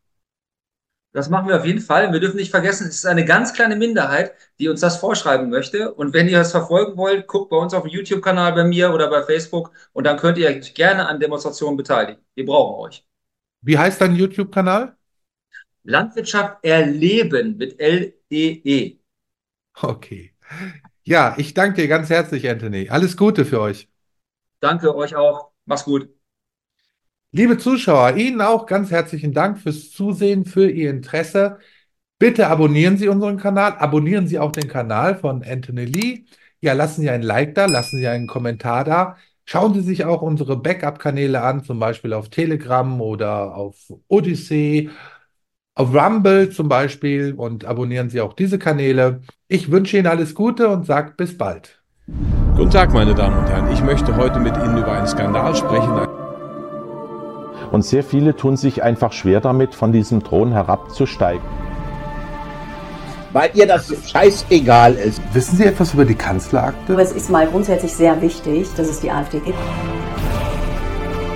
Das 1.14 1.30
machen 1.30 1.48
wir 1.48 1.58
auf 1.58 1.66
jeden 1.66 1.80
Fall. 1.80 2.12
Wir 2.12 2.20
dürfen 2.20 2.38
nicht 2.38 2.52
vergessen, 2.52 2.88
es 2.88 2.96
ist 2.96 3.06
eine 3.06 3.24
ganz 3.26 3.54
kleine 3.54 3.76
Minderheit, 3.76 4.34
die 4.60 4.68
uns 4.68 4.82
das 4.82 4.98
vorschreiben 4.98 5.50
möchte. 5.50 5.94
Und 5.94 6.14
wenn 6.14 6.28
ihr 6.28 6.40
das 6.40 6.52
verfolgen 6.52 6.98
wollt, 6.98 7.28
guckt 7.28 7.50
bei 7.52 7.58
uns 7.58 7.74
auf 7.74 7.84
dem 7.84 7.92
YouTube-Kanal 7.92 8.54
bei 8.54 8.64
mir 8.66 8.94
oder 8.94 9.10
bei 9.10 9.24
Facebook 9.24 9.72
und 9.94 10.04
dann 10.06 10.18
könnt 10.18 10.38
ihr 10.38 10.50
euch 10.50 10.74
gerne 10.74 11.08
an 11.08 11.20
Demonstrationen 11.20 11.78
beteiligen. 11.78 12.22
Wir 12.36 12.46
brauchen 12.46 12.84
euch. 12.88 13.06
Wie 13.66 13.80
heißt 13.80 14.00
dein 14.00 14.16
YouTube-Kanal? 14.16 14.96
Landwirtschaft 15.84 16.64
erleben 16.64 17.58
mit 17.58 17.80
L-E-E. 17.80 18.62
-E. 18.64 18.98
Okay. 19.82 20.34
Ja, 21.04 21.34
ich 21.38 21.56
danke 21.56 21.82
dir 21.82 21.88
ganz 21.88 22.12
herzlich, 22.12 22.48
Anthony. 22.48 22.90
Alles 22.90 23.18
Gute 23.18 23.44
für 23.44 23.60
euch. 23.60 23.90
Danke 24.60 24.96
euch 24.96 25.16
auch. 25.16 25.52
Mach's 25.66 25.84
gut. 25.84 26.10
Liebe 27.32 27.58
Zuschauer, 27.58 28.16
Ihnen 28.16 28.40
auch 28.40 28.68
ganz 28.68 28.92
herzlichen 28.92 29.34
Dank 29.34 29.60
fürs 29.60 29.90
Zusehen, 29.92 30.46
für 30.46 30.70
Ihr 30.70 30.92
Interesse. 30.92 31.58
Bitte 32.20 32.48
abonnieren 32.48 32.98
Sie 32.98 33.08
unseren 33.08 33.38
Kanal, 33.38 33.74
abonnieren 33.80 34.28
Sie 34.28 34.38
auch 34.38 34.52
den 34.52 34.68
Kanal 34.68 35.18
von 35.18 35.44
Anthony 35.44 35.86
Lee. 35.86 36.26
Ja, 36.62 36.74
lassen 36.74 37.02
Sie 37.02 37.10
ein 37.10 37.24
Like 37.24 37.56
da, 37.56 37.66
lassen 37.66 37.98
Sie 37.98 38.08
einen 38.08 38.28
Kommentar 38.28 38.84
da. 38.84 39.18
Schauen 39.48 39.76
Sie 39.76 39.82
sich 39.82 40.06
auch 40.06 40.24
unsere 40.24 40.58
Backup-Kanäle 40.58 41.42
an, 41.42 41.64
zum 41.64 41.78
Beispiel 41.78 42.14
auf 42.14 42.30
Telegram 42.30 43.00
oder 43.00 43.56
auf 43.56 43.76
Odyssey, 44.08 44.90
auf 45.76 45.94
Rumble 45.94 46.50
zum 46.50 46.68
Beispiel 46.68 47.36
und 47.36 47.64
abonnieren 47.64 48.10
Sie 48.10 48.22
auch 48.22 48.34
diese 48.34 48.58
Kanäle. 48.58 49.22
Ich 49.48 49.70
wünsche 49.70 49.98
Ihnen 49.98 50.08
alles 50.08 50.34
Gute 50.34 50.68
und 50.70 50.88
sage 50.88 51.14
bis 51.16 51.38
bald. 51.38 51.80
Guten 52.56 52.72
Tag, 52.72 52.92
meine 52.92 53.14
Damen 53.14 53.38
und 53.38 53.48
Herren. 53.48 53.72
Ich 53.72 53.84
möchte 53.84 54.16
heute 54.16 54.40
mit 54.40 54.58
Ihnen 54.58 54.80
über 54.80 54.94
einen 54.94 55.08
Skandal 55.08 55.56
sprechen. 55.56 56.08
Und 57.72 57.86
sehr 57.86 58.04
viele 58.04 58.36
tun 58.36 58.58
sich 58.58 58.82
einfach 58.82 59.14
schwer 59.14 59.42
damit, 59.42 59.76
von 59.76 59.92
diesem 59.92 60.24
Thron 60.24 60.54
herabzusteigen. 60.54 61.44
Weil 63.36 63.50
ihr 63.54 63.68
das 63.68 63.94
scheißegal 64.10 64.94
ist. 64.94 65.22
Wissen 65.34 65.58
Sie 65.58 65.66
etwas 65.66 65.94
über 65.94 66.06
die 66.06 66.16
Kanzlerakte? 66.16 66.94
Aber 66.94 67.02
es 67.02 67.12
ist 67.12 67.30
mal 67.30 67.46
grundsätzlich 67.46 67.92
sehr 67.92 68.22
wichtig, 68.22 68.66
dass 68.78 68.88
es 68.88 69.02
die 69.02 69.12
AfD 69.12 69.40
gibt. 69.40 69.58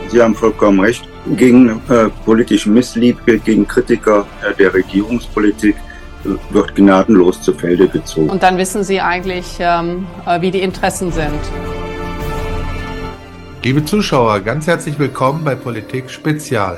Sie 0.07 0.21
haben 0.21 0.33
vollkommen 0.33 0.79
recht. 0.79 1.03
Gegen 1.35 1.81
äh, 1.89 2.07
politischen 2.23 2.73
Missliebe, 2.73 3.38
gegen 3.39 3.67
Kritiker 3.67 4.25
äh, 4.41 4.55
der 4.55 4.73
Regierungspolitik 4.73 5.75
äh, 6.23 6.53
wird 6.53 6.73
gnadenlos 6.73 7.41
zu 7.41 7.53
Felde 7.53 7.89
gezogen. 7.89 8.29
Und 8.29 8.43
dann 8.43 8.57
wissen 8.57 8.85
Sie 8.85 9.01
eigentlich, 9.01 9.57
ähm, 9.59 10.07
äh, 10.25 10.39
wie 10.39 10.51
die 10.51 10.62
Interessen 10.62 11.12
sind. 11.12 11.41
Liebe 13.62 13.83
Zuschauer, 13.83 14.39
ganz 14.39 14.67
herzlich 14.67 14.97
willkommen 14.97 15.43
bei 15.43 15.55
Politik 15.55 16.09
Spezial. 16.09 16.77